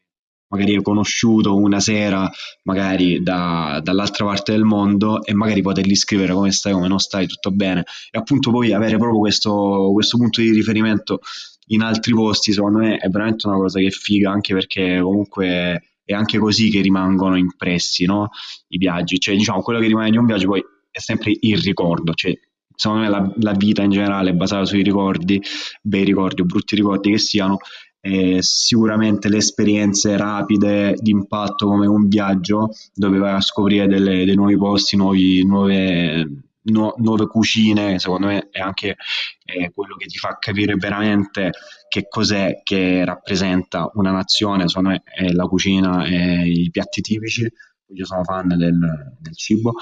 magari 0.47 0.81
conosciuto 0.81 1.55
una 1.55 1.79
sera, 1.79 2.29
magari 2.63 3.21
da, 3.21 3.79
dall'altra 3.83 4.25
parte 4.25 4.51
del 4.53 4.63
mondo, 4.63 5.23
e 5.23 5.33
magari 5.33 5.61
potergli 5.61 5.95
scrivere 5.95 6.33
come 6.33 6.51
stai, 6.51 6.73
come 6.73 6.87
non 6.87 6.99
stai, 6.99 7.27
tutto 7.27 7.51
bene. 7.51 7.83
E 8.11 8.17
appunto 8.17 8.51
poi 8.51 8.71
avere 8.71 8.97
proprio 8.97 9.19
questo, 9.19 9.91
questo 9.93 10.17
punto 10.17 10.41
di 10.41 10.51
riferimento 10.51 11.19
in 11.67 11.81
altri 11.81 12.13
posti, 12.13 12.53
secondo 12.53 12.79
me 12.79 12.97
è 12.97 13.09
veramente 13.09 13.47
una 13.47 13.57
cosa 13.57 13.79
che 13.79 13.87
è 13.87 13.91
figa, 13.91 14.31
anche 14.31 14.53
perché 14.53 14.99
comunque 15.01 15.83
è 16.05 16.13
anche 16.13 16.37
così 16.37 16.69
che 16.69 16.81
rimangono 16.81 17.35
impressi 17.35 18.05
no? 18.05 18.29
i 18.67 18.77
viaggi. 18.77 19.19
Cioè, 19.19 19.35
diciamo, 19.35 19.61
quello 19.61 19.79
che 19.79 19.87
rimane 19.87 20.11
di 20.11 20.17
un 20.17 20.25
viaggio 20.25 20.47
poi 20.47 20.63
è 20.95 20.99
sempre 20.99 21.35
il 21.37 21.57
ricordo, 21.57 22.13
cioè 22.13 22.33
secondo 22.73 23.03
me 23.03 23.09
la, 23.09 23.33
la, 23.39 23.51
vita 23.51 23.83
in 23.83 23.89
generale 23.89 24.29
è 24.29 24.33
basata 24.33 24.63
sui 24.63 24.81
ricordi, 24.81 25.41
bei 25.81 26.05
ricordi 26.05 26.41
o 26.41 26.45
brutti 26.45 26.75
ricordi 26.75 27.11
che 27.11 27.17
siano, 27.17 27.57
eh, 27.99 28.37
sicuramente 28.41 29.27
le 29.27 29.37
esperienze 29.37 30.15
rapide 30.15 30.95
di 30.97 31.11
impatto 31.11 31.67
come 31.67 31.85
un 31.85 32.07
viaggio 32.07 32.69
dove 32.93 33.17
vai 33.17 33.33
a 33.33 33.41
scoprire 33.41 33.87
delle, 33.87 34.23
dei 34.23 34.35
nuovi 34.35 34.55
posti, 34.55 34.95
nuovi, 34.95 35.45
nuove, 35.45 36.43
nu- 36.61 36.93
nuove 36.95 37.27
cucine, 37.27 37.99
secondo 37.99 38.27
me 38.27 38.47
è 38.49 38.61
anche 38.61 38.95
eh, 39.43 39.71
quello 39.73 39.97
che 39.97 40.05
ti 40.05 40.17
fa 40.17 40.37
capire 40.39 40.75
veramente 40.75 41.51
che 41.89 42.07
cos'è 42.07 42.61
che 42.63 43.03
rappresenta 43.03 43.91
una 43.95 44.11
nazione, 44.11 44.69
secondo 44.69 44.89
me 44.91 45.03
è 45.03 45.29
la 45.33 45.45
cucina 45.45 46.05
e 46.05 46.47
i 46.47 46.69
piatti 46.71 47.01
tipici, 47.01 47.51
io 47.87 48.05
sono 48.05 48.23
fan 48.23 48.47
del, 48.47 48.77
del 49.19 49.35
cibo. 49.35 49.73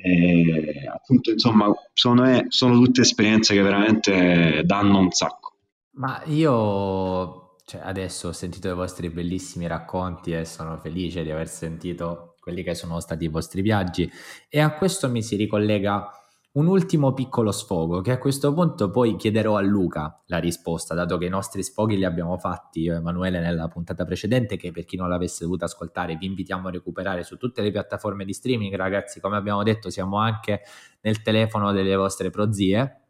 E, 0.00 0.86
appunto, 0.92 1.30
insomma, 1.30 1.72
secondo 1.92 2.22
me 2.22 2.46
sono 2.48 2.74
tutte 2.74 3.00
esperienze 3.00 3.54
che 3.54 3.62
veramente 3.62 4.62
danno 4.64 4.98
un 4.98 5.10
sacco. 5.10 5.54
Ma 5.92 6.22
io 6.26 7.56
cioè, 7.68 7.82
adesso 7.84 8.28
ho 8.28 8.32
sentito 8.32 8.68
i 8.70 8.74
vostri 8.74 9.10
bellissimi 9.10 9.66
racconti 9.66 10.32
e 10.32 10.46
sono 10.46 10.78
felice 10.78 11.22
di 11.22 11.30
aver 11.30 11.48
sentito 11.48 12.36
quelli 12.40 12.62
che 12.62 12.74
sono 12.74 12.98
stati 12.98 13.24
i 13.24 13.28
vostri 13.28 13.60
viaggi 13.60 14.10
e 14.48 14.58
a 14.58 14.72
questo 14.72 15.10
mi 15.10 15.22
si 15.22 15.36
ricollega 15.36 16.10
un 16.58 16.66
ultimo 16.66 17.14
piccolo 17.14 17.52
sfogo 17.52 18.00
che 18.00 18.10
a 18.10 18.18
questo 18.18 18.52
punto 18.52 18.90
poi 18.90 19.14
chiederò 19.14 19.56
a 19.56 19.60
Luca 19.60 20.22
la 20.26 20.38
risposta, 20.38 20.92
dato 20.92 21.16
che 21.16 21.26
i 21.26 21.28
nostri 21.28 21.62
sfoghi 21.62 21.96
li 21.96 22.04
abbiamo 22.04 22.36
fatti 22.36 22.80
io 22.80 22.94
e 22.94 22.96
Emanuele 22.96 23.38
nella 23.38 23.68
puntata 23.68 24.04
precedente, 24.04 24.56
che 24.56 24.72
per 24.72 24.84
chi 24.84 24.96
non 24.96 25.08
l'avesse 25.08 25.44
dovuto 25.44 25.64
ascoltare 25.64 26.16
vi 26.16 26.26
invitiamo 26.26 26.66
a 26.66 26.72
recuperare 26.72 27.22
su 27.22 27.36
tutte 27.36 27.62
le 27.62 27.70
piattaforme 27.70 28.24
di 28.24 28.32
streaming, 28.32 28.74
ragazzi, 28.74 29.20
come 29.20 29.36
abbiamo 29.36 29.62
detto 29.62 29.88
siamo 29.88 30.18
anche 30.18 30.62
nel 31.02 31.22
telefono 31.22 31.70
delle 31.70 31.94
vostre 31.94 32.30
prozie 32.30 33.02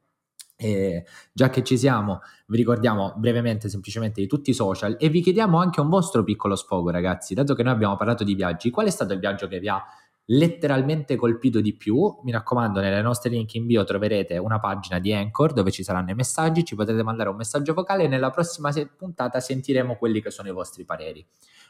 e 0.55 1.07
già 1.33 1.49
che 1.49 1.63
ci 1.63 1.79
siamo, 1.79 2.21
vi 2.49 2.57
ricordiamo 2.59 3.15
brevemente 3.17 3.71
semplicemente 3.71 4.21
di 4.21 4.27
tutti 4.27 4.51
i 4.51 4.55
social 4.55 4.97
e 4.99 5.09
vi 5.09 5.23
chiediamo 5.23 5.59
anche 5.59 5.81
un 5.81 5.89
vostro 5.89 6.23
piccolo 6.23 6.55
sfogo, 6.55 6.91
ragazzi. 6.91 7.33
Dato 7.33 7.55
che 7.55 7.63
noi 7.63 7.73
abbiamo 7.73 7.97
parlato 7.97 8.25
di 8.25 8.35
viaggi, 8.35 8.69
qual 8.69 8.87
è 8.87 8.91
stato 8.91 9.15
il 9.15 9.21
viaggio 9.21 9.47
che 9.47 9.59
vi 9.59 9.69
ha 9.69 9.83
letteralmente 10.31 11.17
colpito 11.17 11.61
di 11.61 11.75
più? 11.75 12.19
Mi 12.23 12.33
raccomando, 12.33 12.81
nelle 12.81 13.01
nostre 13.03 13.31
link 13.31 13.55
in 13.55 13.67
bio 13.67 13.85
troverete 13.85 14.39
una 14.39 14.59
pagina 14.59 14.99
di 14.99 15.13
Anchor 15.13 15.53
dove 15.53 15.71
ci 15.71 15.83
saranno 15.83 16.11
i 16.11 16.15
messaggi, 16.15 16.65
ci 16.65 16.75
potete 16.75 17.03
mandare 17.03 17.29
un 17.29 17.37
messaggio 17.37 17.75
vocale 17.75 18.05
e 18.05 18.09
nella 18.09 18.31
prossima 18.31 18.71
puntata 18.97 19.41
sentiremo 19.41 19.97
quelli 19.97 20.21
che 20.21 20.31
sono 20.31 20.49
i 20.49 20.53
vostri 20.53 20.85
pareri. 20.85 21.27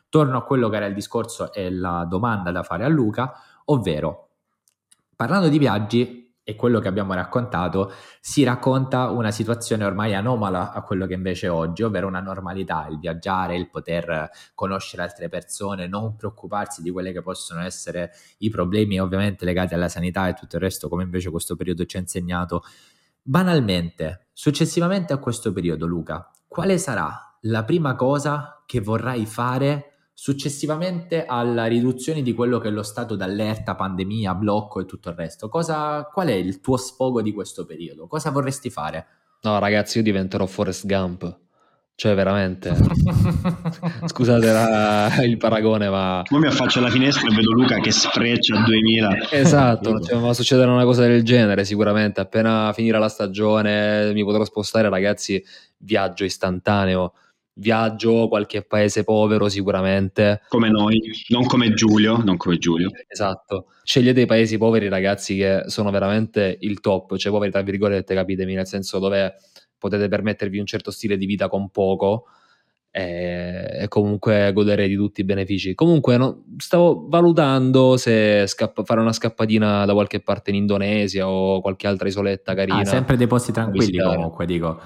Torno 0.09 0.38
a 0.38 0.42
quello 0.42 0.68
che 0.68 0.77
era 0.77 0.87
il 0.87 0.94
discorso 0.94 1.53
e 1.53 1.71
la 1.71 2.07
domanda 2.09 2.51
da 2.51 2.62
fare 2.62 2.85
a 2.85 2.88
Luca, 2.88 3.33
ovvero 3.66 4.31
parlando 5.14 5.49
di 5.49 5.59
viaggi, 5.59 6.28
e 6.49 6.57
quello 6.57 6.81
che 6.81 6.89
abbiamo 6.89 7.13
raccontato, 7.13 7.93
si 8.23 8.43
racconta 8.43 9.11
una 9.11 9.31
situazione 9.31 9.85
ormai 9.85 10.15
anomala 10.15 10.73
a 10.73 10.81
quello 10.81 11.05
che 11.05 11.13
invece 11.13 11.49
è 11.49 11.51
oggi, 11.51 11.83
ovvero 11.83 12.07
una 12.07 12.23
normalità, 12.23 12.87
il 12.89 12.99
viaggiare, 12.99 13.55
il 13.55 13.69
poter 13.69 14.31
conoscere 14.55 15.03
altre 15.03 15.29
persone, 15.29 15.87
non 15.87 16.17
preoccuparsi 16.17 16.81
di 16.81 16.91
quelli 16.91 17.13
che 17.13 17.21
possono 17.21 17.61
essere 17.61 18.13
i 18.39 18.49
problemi 18.49 18.99
ovviamente 18.99 19.45
legati 19.45 19.75
alla 19.75 19.91
sanità 19.91 20.27
e 20.27 20.33
tutto 20.33 20.57
il 20.57 20.63
resto, 20.63 20.89
come 20.89 21.03
invece 21.03 21.29
questo 21.29 21.55
periodo 21.55 21.85
ci 21.85 21.99
ha 21.99 22.01
insegnato. 22.01 22.63
Banalmente, 23.21 24.29
successivamente 24.33 25.13
a 25.13 25.19
questo 25.19 25.53
periodo, 25.53 25.85
Luca, 25.85 26.31
quale 26.47 26.79
sarà 26.79 27.37
la 27.43 27.63
prima 27.65 27.95
cosa 27.95 28.63
che 28.65 28.81
vorrai 28.81 29.27
fare 29.27 29.98
successivamente 30.20 31.26
alla 31.26 31.66
riduzione 31.66 32.22
di 32.22 32.35
quello 32.35 32.59
che 32.59 32.66
è 32.66 32.70
lo 32.72 32.83
stato 32.83 33.14
d'allerta, 33.14 33.76
pandemia, 33.76 34.35
blocco 34.35 34.81
e 34.81 34.85
tutto 34.85 35.11
il 35.11 35.14
resto, 35.14 35.48
cosa, 35.48 36.09
qual 36.12 36.26
è 36.26 36.33
il 36.33 36.61
tuo 36.61 36.76
sfogo 36.76 37.22
di 37.22 37.33
questo 37.33 37.64
periodo? 37.64 38.09
Cosa 38.09 38.33
vorresti 38.33 38.68
fare? 38.68 39.07
No, 39.42 39.61
ragazzi, 39.61 39.98
io 39.98 40.02
diventerò 40.02 40.44
Forrest 40.44 40.87
Gump. 40.87 41.38
Cioè, 41.94 42.16
veramente. 42.16 42.74
Scusate 44.07 44.52
la, 44.52 45.22
il 45.22 45.37
paragone, 45.37 45.88
ma. 45.88 46.24
Io 46.28 46.38
mi 46.38 46.48
affaccio 46.48 46.81
alla 46.81 46.90
finestra 46.90 47.28
e 47.28 47.35
vedo 47.35 47.52
Luca 47.52 47.78
che 47.78 47.92
sfreccia 47.92 48.59
a 48.59 48.64
2000. 48.64 49.31
Esatto, 49.31 50.00
cioè, 50.00 50.18
ma 50.18 50.35
succederà 50.35 50.72
una 50.72 50.85
cosa 50.85 51.02
del 51.02 51.22
genere 51.22 51.64
sicuramente. 51.64 52.20
Appena 52.20 52.72
finirà 52.72 52.98
la 52.98 53.09
stagione, 53.09 54.12
mi 54.12 54.24
potrò 54.24 54.44
spostare, 54.44 54.88
ragazzi. 54.88 55.40
Viaggio 55.76 56.24
istantaneo. 56.24 57.12
Viaggio, 57.59 58.29
qualche 58.29 58.62
paese 58.62 59.03
povero 59.03 59.49
sicuramente. 59.49 60.42
Come 60.49 60.71
noi, 60.71 61.01
non 61.29 61.44
come 61.47 61.75
Giulio, 61.75 62.16
non 62.18 62.37
come 62.37 62.59
Giulio. 62.59 62.90
Esatto. 63.07 63.66
Scegliete 63.83 64.21
i 64.21 64.27
paesi 64.27 64.59
poveri, 64.59 64.88
ragazzi, 64.88 65.37
che 65.37 65.62
sono 65.66 65.90
veramente 65.90 66.57
il 66.61 66.79
top, 66.81 67.16
cioè 67.16 67.33
poveri 67.33 67.51
tra 67.51 67.62
virgolette, 67.62 68.14
capitemi, 68.14 68.55
nel 68.55 68.66
senso 68.66 69.01
dove 69.01 69.35
potete 69.77 70.09
permettervi 70.09 70.59
un 70.59 70.66
certo 70.66 70.90
stile 70.90 71.16
di 71.16 71.27
vita 71.27 71.49
con 71.49 71.71
poco 71.71 72.27
e, 72.90 73.81
e 73.83 73.88
comunque 73.88 74.53
godere 74.53 74.87
di 74.87 74.94
tutti 74.94 75.23
i 75.23 75.25
benefici. 75.25 75.75
Comunque 75.75 76.16
no, 76.16 76.44
stavo 76.59 77.07
valutando 77.09 77.97
se 77.97 78.47
scappa, 78.47 78.85
fare 78.85 79.01
una 79.01 79.12
scappatina 79.12 79.85
da 79.85 79.92
qualche 79.94 80.21
parte 80.21 80.51
in 80.51 80.57
Indonesia 80.57 81.29
o 81.29 81.61
qualche 81.61 81.88
altra 81.88 82.07
isoletta 82.07 82.55
carina. 82.55 82.79
Ah, 82.79 82.85
sempre 82.85 83.16
dei 83.16 83.27
posti 83.27 83.51
tranquilli 83.51 83.99
comunque, 83.99 84.47
dico. 84.47 84.81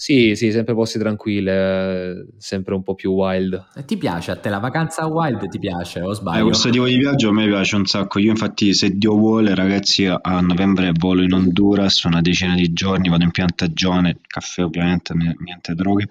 Sì, 0.00 0.36
sì, 0.36 0.52
sempre 0.52 0.74
posti 0.74 0.96
tranquilli, 0.96 1.50
eh, 1.50 2.26
sempre 2.36 2.74
un 2.74 2.84
po' 2.84 2.94
più 2.94 3.10
wild. 3.10 3.70
E 3.74 3.84
ti 3.84 3.96
piace 3.96 4.30
a 4.30 4.36
te 4.36 4.48
la 4.48 4.60
vacanza 4.60 5.04
wild? 5.08 5.48
Ti 5.48 5.58
piace 5.58 6.00
o 6.00 6.12
sbaglio? 6.12 6.38
Eh, 6.38 6.44
questo 6.44 6.70
tipo 6.70 6.86
di 6.86 6.96
viaggio 6.96 7.30
a 7.30 7.32
me 7.32 7.48
piace 7.48 7.74
un 7.74 7.84
sacco. 7.84 8.20
Io, 8.20 8.30
infatti, 8.30 8.74
se 8.74 8.96
Dio 8.96 9.16
vuole, 9.16 9.56
ragazzi, 9.56 10.06
a 10.06 10.40
novembre 10.40 10.92
volo 10.96 11.22
in 11.22 11.32
Honduras 11.32 12.04
una 12.04 12.20
decina 12.20 12.54
di 12.54 12.72
giorni, 12.72 13.08
vado 13.08 13.24
in 13.24 13.32
piantagione, 13.32 14.20
caffè 14.24 14.62
ovviamente, 14.62 15.14
niente 15.14 15.74
droghe. 15.74 16.06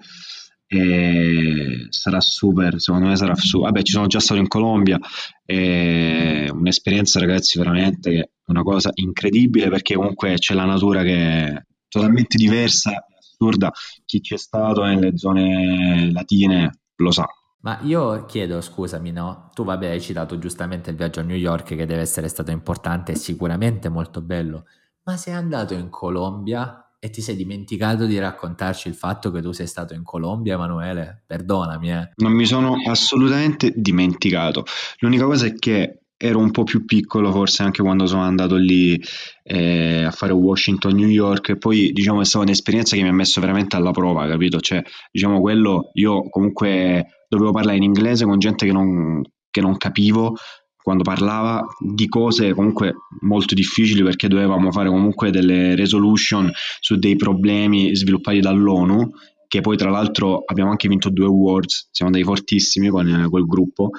E 0.66 1.86
sarà 1.88 2.20
super, 2.20 2.78
secondo 2.78 3.06
me 3.08 3.16
sarà 3.16 3.34
super. 3.36 3.70
Vabbè, 3.70 3.82
ci 3.84 3.92
sono 3.92 4.06
già 4.06 4.20
stato 4.20 4.38
in 4.38 4.48
Colombia. 4.48 4.98
È 5.46 6.46
un'esperienza, 6.50 7.20
ragazzi, 7.20 7.56
veramente 7.56 8.32
una 8.48 8.62
cosa 8.62 8.90
incredibile 8.92 9.70
perché 9.70 9.94
comunque 9.94 10.34
c'è 10.34 10.52
la 10.52 10.66
natura 10.66 11.02
che 11.02 11.16
è 11.16 11.62
totalmente 11.88 12.36
diversa 12.36 13.02
assurda. 13.38 13.72
Chi 14.04 14.20
c'è 14.20 14.36
stato 14.36 14.82
nelle 14.82 15.16
zone 15.16 16.10
latine 16.12 16.80
lo 16.96 17.10
sa. 17.12 17.26
Ma 17.60 17.78
io 17.82 18.24
chiedo, 18.26 18.60
scusami, 18.60 19.10
no? 19.10 19.50
Tu 19.54 19.64
vabbè 19.64 19.88
hai 19.88 20.00
citato 20.00 20.38
giustamente 20.38 20.90
il 20.90 20.96
viaggio 20.96 21.20
a 21.20 21.24
New 21.24 21.36
York 21.36 21.74
che 21.74 21.86
deve 21.86 22.00
essere 22.00 22.28
stato 22.28 22.50
importante 22.50 23.12
e 23.12 23.16
sicuramente 23.16 23.88
molto 23.88 24.20
bello, 24.20 24.64
ma 25.04 25.16
sei 25.16 25.34
andato 25.34 25.74
in 25.74 25.88
Colombia 25.88 26.82
e 27.00 27.10
ti 27.10 27.20
sei 27.20 27.36
dimenticato 27.36 28.06
di 28.06 28.18
raccontarci 28.18 28.88
il 28.88 28.94
fatto 28.94 29.30
che 29.30 29.40
tu 29.40 29.52
sei 29.52 29.66
stato 29.66 29.94
in 29.94 30.02
Colombia, 30.02 30.54
Emanuele? 30.54 31.22
Perdonami, 31.26 31.92
eh. 31.92 32.10
Non 32.16 32.32
mi 32.32 32.44
sono 32.44 32.76
assolutamente 32.86 33.72
dimenticato. 33.74 34.64
L'unica 34.98 35.24
cosa 35.24 35.46
è 35.46 35.54
che 35.54 35.97
ero 36.20 36.40
un 36.40 36.50
po' 36.50 36.64
più 36.64 36.84
piccolo 36.84 37.30
forse 37.30 37.62
anche 37.62 37.80
quando 37.80 38.06
sono 38.06 38.22
andato 38.22 38.56
lì 38.56 39.00
eh, 39.44 40.02
a 40.02 40.10
fare 40.10 40.32
Washington, 40.32 40.96
New 40.96 41.08
York 41.08 41.50
e 41.50 41.56
poi 41.56 41.92
diciamo 41.92 42.20
è 42.20 42.24
stata 42.24 42.44
un'esperienza 42.44 42.96
che 42.96 43.02
mi 43.02 43.08
ha 43.08 43.12
messo 43.12 43.40
veramente 43.40 43.76
alla 43.76 43.92
prova, 43.92 44.26
capito? 44.26 44.58
Cioè, 44.58 44.82
diciamo 45.12 45.40
quello, 45.40 45.90
io 45.94 46.28
comunque 46.28 47.24
dovevo 47.28 47.52
parlare 47.52 47.76
in 47.76 47.84
inglese 47.84 48.24
con 48.24 48.40
gente 48.40 48.66
che 48.66 48.72
non, 48.72 49.22
che 49.48 49.60
non 49.60 49.76
capivo 49.76 50.34
quando 50.82 51.04
parlava 51.04 51.64
di 51.78 52.08
cose 52.08 52.52
comunque 52.52 52.94
molto 53.20 53.54
difficili 53.54 54.02
perché 54.02 54.26
dovevamo 54.26 54.72
fare 54.72 54.88
comunque 54.88 55.30
delle 55.30 55.76
resolution 55.76 56.50
su 56.80 56.96
dei 56.96 57.14
problemi 57.14 57.94
sviluppati 57.94 58.40
dall'ONU 58.40 59.10
che 59.46 59.60
poi 59.60 59.76
tra 59.76 59.90
l'altro 59.90 60.42
abbiamo 60.44 60.70
anche 60.70 60.88
vinto 60.88 61.10
due 61.10 61.26
awards, 61.26 61.88
siamo 61.92 62.10
andati 62.10 62.28
fortissimi 62.28 62.88
con 62.88 63.26
quel 63.30 63.44
gruppo 63.44 63.90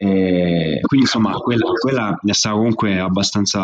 e 0.00 0.78
quindi 0.82 1.06
insomma 1.06 1.32
quella, 1.38 1.66
quella 1.72 2.20
è 2.24 2.32
stata 2.32 2.54
comunque 2.54 3.00
abbastanza, 3.00 3.60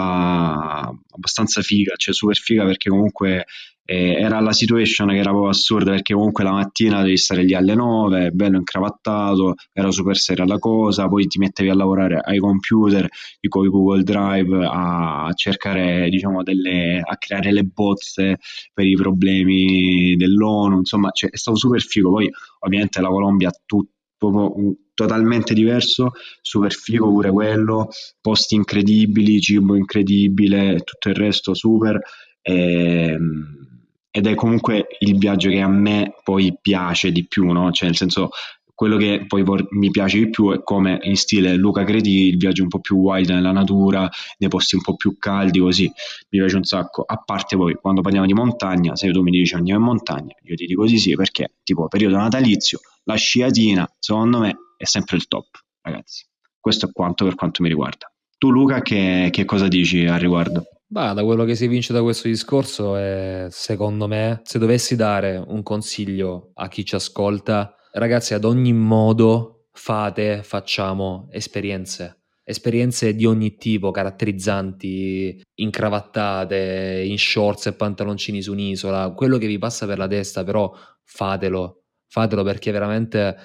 abbastanza 0.89 1.63
figa, 1.63 1.95
cioè 1.97 2.13
super 2.13 2.37
figa 2.37 2.65
perché 2.65 2.91
comunque 2.91 3.45
eh, 3.85 4.15
era 4.15 4.41
la 4.41 4.53
situation 4.53 5.09
che 5.11 5.19
era 5.19 5.31
proprio 5.31 5.51
assurda 5.51 5.93
perché 5.93 6.13
comunque 6.15 6.43
la 6.43 6.51
mattina 6.51 7.03
devi 7.03 7.17
stare 7.17 7.45
lì 7.45 7.55
alle 7.55 7.75
9, 7.75 8.31
bello 8.33 8.57
incravattato, 8.57 9.55
era 9.73 9.93
super 9.93 10.17
seria 10.17 10.45
la 10.45 10.59
cosa, 10.59 11.07
poi 11.07 11.27
ti 11.29 11.39
mettevi 11.39 11.71
a 11.71 11.75
lavorare 11.75 12.19
ai 12.21 12.39
computer, 12.39 13.09
con 13.49 13.69
Google 13.69 14.03
Drive 14.03 14.67
a 14.69 15.31
cercare 15.35 16.09
diciamo 16.09 16.43
delle, 16.43 17.01
a 17.05 17.17
creare 17.17 17.53
le 17.53 17.63
bozze 17.63 18.39
per 18.73 18.87
i 18.87 18.95
problemi 18.95 20.17
dell'ONU, 20.17 20.79
insomma 20.79 21.11
cioè, 21.13 21.31
è 21.31 21.37
stato 21.37 21.57
super 21.57 21.81
figo, 21.81 22.11
poi 22.11 22.29
ovviamente 22.61 23.01
la 23.01 23.09
Colombia 23.09 23.49
ha 23.49 23.61
tutto 23.65 23.93
proprio 24.31 24.75
totalmente 24.95 25.55
diverso, 25.55 26.13
super 26.41 26.73
figo 26.73 27.09
pure 27.11 27.31
quello, 27.31 27.89
posti 28.21 28.55
incredibili, 28.55 29.41
cibo 29.41 29.75
incredibile, 29.77 30.81
tutto 30.85 31.09
il 31.09 31.15
resto 31.15 31.55
super. 31.55 32.01
E, 32.43 32.55
ehm, 32.55 33.63
ed 34.11 34.27
è 34.29 34.35
comunque 34.35 34.87
il 35.01 35.19
viaggio 35.19 35.51
che 35.51 35.61
a 35.61 35.69
me 35.69 36.15
poi 36.23 36.57
piace 36.61 37.11
di 37.11 37.27
più, 37.27 37.51
no? 37.51 37.73
Cioè, 37.73 37.87
nel 37.89 37.97
senso, 37.97 38.31
quello 38.73 38.97
che 38.97 39.25
poi 39.27 39.43
vor- 39.43 39.67
mi 39.71 39.91
piace 39.91 40.19
di 40.19 40.31
più 40.31 40.53
è 40.53 40.63
come 40.63 40.99
in 41.03 41.17
stile 41.17 41.55
Luca 41.55 41.85
Credi, 41.85 42.29
il 42.29 42.37
viaggio 42.37 42.63
un 42.63 42.69
po' 42.69 42.81
più 42.81 42.97
wild 42.97 43.29
nella 43.31 43.53
natura, 43.53 44.09
nei 44.39 44.49
posti 44.49 44.75
un 44.75 44.83
po' 44.83 44.97
più 44.97 45.17
caldi, 45.19 45.61
così 45.61 45.85
mi 45.85 46.39
piace 46.39 46.57
un 46.57 46.65
sacco. 46.65 47.03
A 47.07 47.17
parte 47.25 47.57
poi 47.57 47.75
quando 47.75 48.01
parliamo 48.03 48.27
di 48.27 48.35
montagna, 48.35 48.97
se 48.97 49.11
tu 49.11 49.23
mi 49.23 49.31
dici 49.31 49.55
andiamo 49.55 49.81
in 49.81 49.87
montagna, 49.87 50.35
io 50.43 50.55
ti 50.55 50.67
dico 50.67 50.87
sì 50.87 50.99
sì 50.99 51.15
perché 51.15 51.55
tipo 51.63 51.87
periodo 51.89 52.17
natalizio, 52.17 52.81
la 53.05 53.17
sciatina, 53.17 53.89
secondo 53.99 54.39
me 54.41 54.57
è 54.77 54.85
sempre 54.85 55.17
il 55.17 55.27
top, 55.27 55.47
ragazzi. 55.83 56.27
Questo 56.59 56.87
è 56.87 56.93
quanto 56.93 57.25
per 57.25 57.35
quanto 57.35 57.63
mi 57.63 57.69
riguarda. 57.69 58.11
Tu 58.39 58.51
Luca 58.51 58.81
che, 58.83 59.29
che 59.31 59.45
cosa 59.45 59.69
dici 59.69 60.07
al 60.07 60.19
riguardo? 60.19 60.65
Bah, 60.87 61.13
da 61.13 61.25
quello 61.25 61.45
che 61.45 61.55
si 61.55 61.67
vince 61.67 61.93
da 61.93 62.03
questo 62.03 62.29
discorso 62.29 62.97
è, 62.97 63.47
secondo 63.51 64.07
me, 64.07 64.41
se 64.45 64.59
dovessi 64.59 64.97
dare 64.97 65.37
un 65.37 65.63
consiglio 65.63 66.51
a 66.55 66.69
chi 66.69 66.85
ci 66.85 66.95
ascolta, 66.95 67.75
ragazzi, 67.93 68.35
ad 68.35 68.45
ogni 68.45 68.73
modo 68.73 69.67
fate, 69.73 70.43
facciamo 70.43 71.29
esperienze. 71.31 72.23
Esperienze 72.45 73.15
di 73.15 73.25
ogni 73.25 73.57
tipo, 73.57 73.91
caratterizzanti, 73.91 75.43
incravattate, 75.55 77.03
in 77.07 77.19
shorts 77.19 77.67
e 77.67 77.75
pantaloncini 77.75 78.43
su 78.43 78.53
un'isola, 78.53 79.13
quello 79.13 79.39
che 79.39 79.47
vi 79.47 79.59
passa 79.59 79.87
per 79.87 79.99
la 79.99 80.07
testa, 80.07 80.45
però 80.45 80.71
fatelo, 81.03 81.84
fatelo 82.15 82.45
perché 82.45 82.71
veramente 82.71 83.37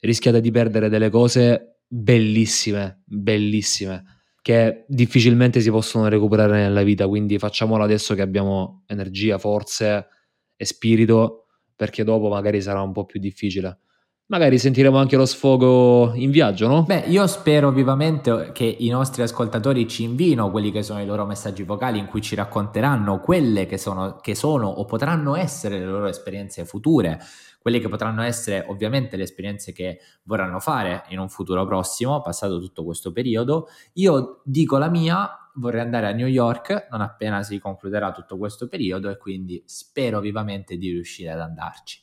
rischiate 0.00 0.42
di 0.42 0.50
perdere 0.50 0.90
delle 0.90 1.08
cose 1.08 1.78
bellissime, 1.86 3.00
bellissime, 3.06 4.24
che 4.42 4.84
difficilmente 4.86 5.62
si 5.62 5.70
possono 5.70 6.08
recuperare 6.08 6.60
nella 6.60 6.82
vita, 6.82 7.08
quindi 7.08 7.38
facciamolo 7.38 7.82
adesso 7.82 8.14
che 8.14 8.20
abbiamo 8.20 8.82
energia, 8.86 9.38
forze 9.38 10.08
e 10.54 10.64
spirito, 10.66 11.46
perché 11.74 12.04
dopo 12.04 12.28
magari 12.28 12.60
sarà 12.60 12.82
un 12.82 12.92
po' 12.92 13.06
più 13.06 13.18
difficile. 13.18 13.78
Magari 14.26 14.58
sentiremo 14.58 14.96
anche 14.96 15.16
lo 15.16 15.26
sfogo 15.26 16.12
in 16.14 16.30
viaggio, 16.30 16.66
no? 16.66 16.84
Beh, 16.84 17.04
io 17.08 17.26
spero 17.26 17.70
vivamente 17.70 18.52
che 18.52 18.64
i 18.64 18.88
nostri 18.88 19.22
ascoltatori 19.22 19.86
ci 19.86 20.04
invino 20.04 20.50
quelli 20.50 20.70
che 20.70 20.82
sono 20.82 21.02
i 21.02 21.06
loro 21.06 21.26
messaggi 21.26 21.64
vocali 21.64 21.98
in 21.98 22.06
cui 22.06 22.22
ci 22.22 22.34
racconteranno 22.34 23.20
quelle 23.20 23.66
che 23.66 23.76
sono, 23.76 24.16
che 24.22 24.34
sono 24.34 24.68
o 24.68 24.86
potranno 24.86 25.34
essere 25.36 25.78
le 25.78 25.84
loro 25.84 26.06
esperienze 26.06 26.64
future 26.64 27.20
quelle 27.62 27.78
che 27.78 27.88
potranno 27.88 28.22
essere 28.22 28.64
ovviamente 28.68 29.16
le 29.16 29.22
esperienze 29.22 29.72
che 29.72 30.00
vorranno 30.24 30.58
fare 30.58 31.04
in 31.10 31.20
un 31.20 31.28
futuro 31.28 31.64
prossimo, 31.64 32.20
passato 32.20 32.58
tutto 32.58 32.84
questo 32.84 33.12
periodo. 33.12 33.68
Io 33.94 34.40
dico 34.44 34.78
la 34.78 34.88
mia, 34.88 35.30
vorrei 35.54 35.80
andare 35.80 36.08
a 36.08 36.12
New 36.12 36.26
York 36.26 36.88
non 36.90 37.02
appena 37.02 37.42
si 37.44 37.60
concluderà 37.60 38.10
tutto 38.10 38.36
questo 38.36 38.66
periodo 38.66 39.10
e 39.10 39.16
quindi 39.16 39.62
spero 39.64 40.18
vivamente 40.18 40.76
di 40.76 40.90
riuscire 40.90 41.30
ad 41.30 41.40
andarci. 41.40 42.01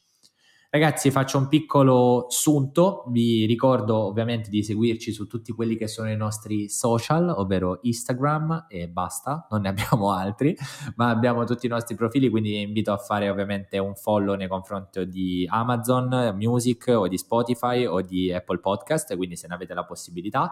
Ragazzi, 0.71 1.09
faccio 1.09 1.39
un 1.39 1.47
piccolo 1.47 2.27
sunto, 2.29 3.05
vi 3.07 3.47
ricordo 3.47 4.05
ovviamente 4.05 4.51
di 4.51 4.63
seguirci 4.63 5.11
su 5.11 5.25
tutti 5.25 5.51
quelli 5.51 5.75
che 5.75 5.87
sono 5.87 6.11
i 6.11 6.15
nostri 6.15 6.69
social, 6.69 7.27
ovvero 7.27 7.79
Instagram 7.81 8.67
e 8.69 8.87
basta, 8.87 9.47
non 9.49 9.61
ne 9.61 9.69
abbiamo 9.73 10.11
altri, 10.11 10.55
ma 10.95 11.09
abbiamo 11.09 11.43
tutti 11.43 11.65
i 11.65 11.69
nostri 11.69 11.95
profili, 11.95 12.29
quindi 12.29 12.51
vi 12.51 12.61
invito 12.61 12.91
a 12.91 12.97
fare 12.97 13.31
ovviamente 13.31 13.79
un 13.79 13.95
follow 13.95 14.35
nei 14.35 14.47
confronti 14.47 15.07
di 15.07 15.43
Amazon 15.49 16.35
Music 16.35 16.85
o 16.95 17.07
di 17.07 17.17
Spotify 17.17 17.85
o 17.85 18.03
di 18.03 18.31
Apple 18.31 18.59
Podcast, 18.59 19.15
quindi 19.15 19.35
se 19.35 19.47
ne 19.47 19.55
avete 19.55 19.73
la 19.73 19.85
possibilità. 19.85 20.51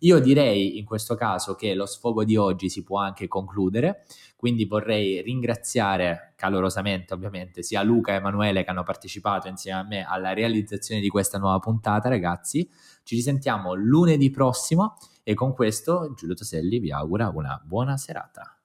Io 0.00 0.18
direi 0.18 0.78
in 0.78 0.84
questo 0.84 1.14
caso 1.14 1.54
che 1.54 1.74
lo 1.74 1.86
sfogo 1.86 2.24
di 2.24 2.36
oggi 2.36 2.68
si 2.68 2.82
può 2.82 2.98
anche 2.98 3.28
concludere, 3.28 4.04
quindi 4.36 4.64
vorrei 4.64 5.22
ringraziare 5.22 6.34
calorosamente 6.36 7.14
ovviamente 7.14 7.62
sia 7.62 7.82
Luca 7.82 8.12
e 8.12 8.16
Emanuele 8.16 8.64
che 8.64 8.70
hanno 8.70 8.82
partecipato 8.82 9.48
insieme 9.48 9.78
a 9.78 9.84
me 9.84 10.04
alla 10.04 10.32
realizzazione 10.32 11.00
di 11.00 11.08
questa 11.08 11.38
nuova 11.38 11.58
puntata, 11.58 12.08
ragazzi. 12.08 12.68
Ci 13.02 13.14
risentiamo 13.14 13.74
lunedì 13.74 14.30
prossimo 14.30 14.96
e 15.22 15.34
con 15.34 15.52
questo 15.54 16.12
Giulio 16.14 16.34
Toselli 16.34 16.78
vi 16.78 16.92
augura 16.92 17.30
una 17.34 17.60
buona 17.64 17.96
serata. 17.96 18.58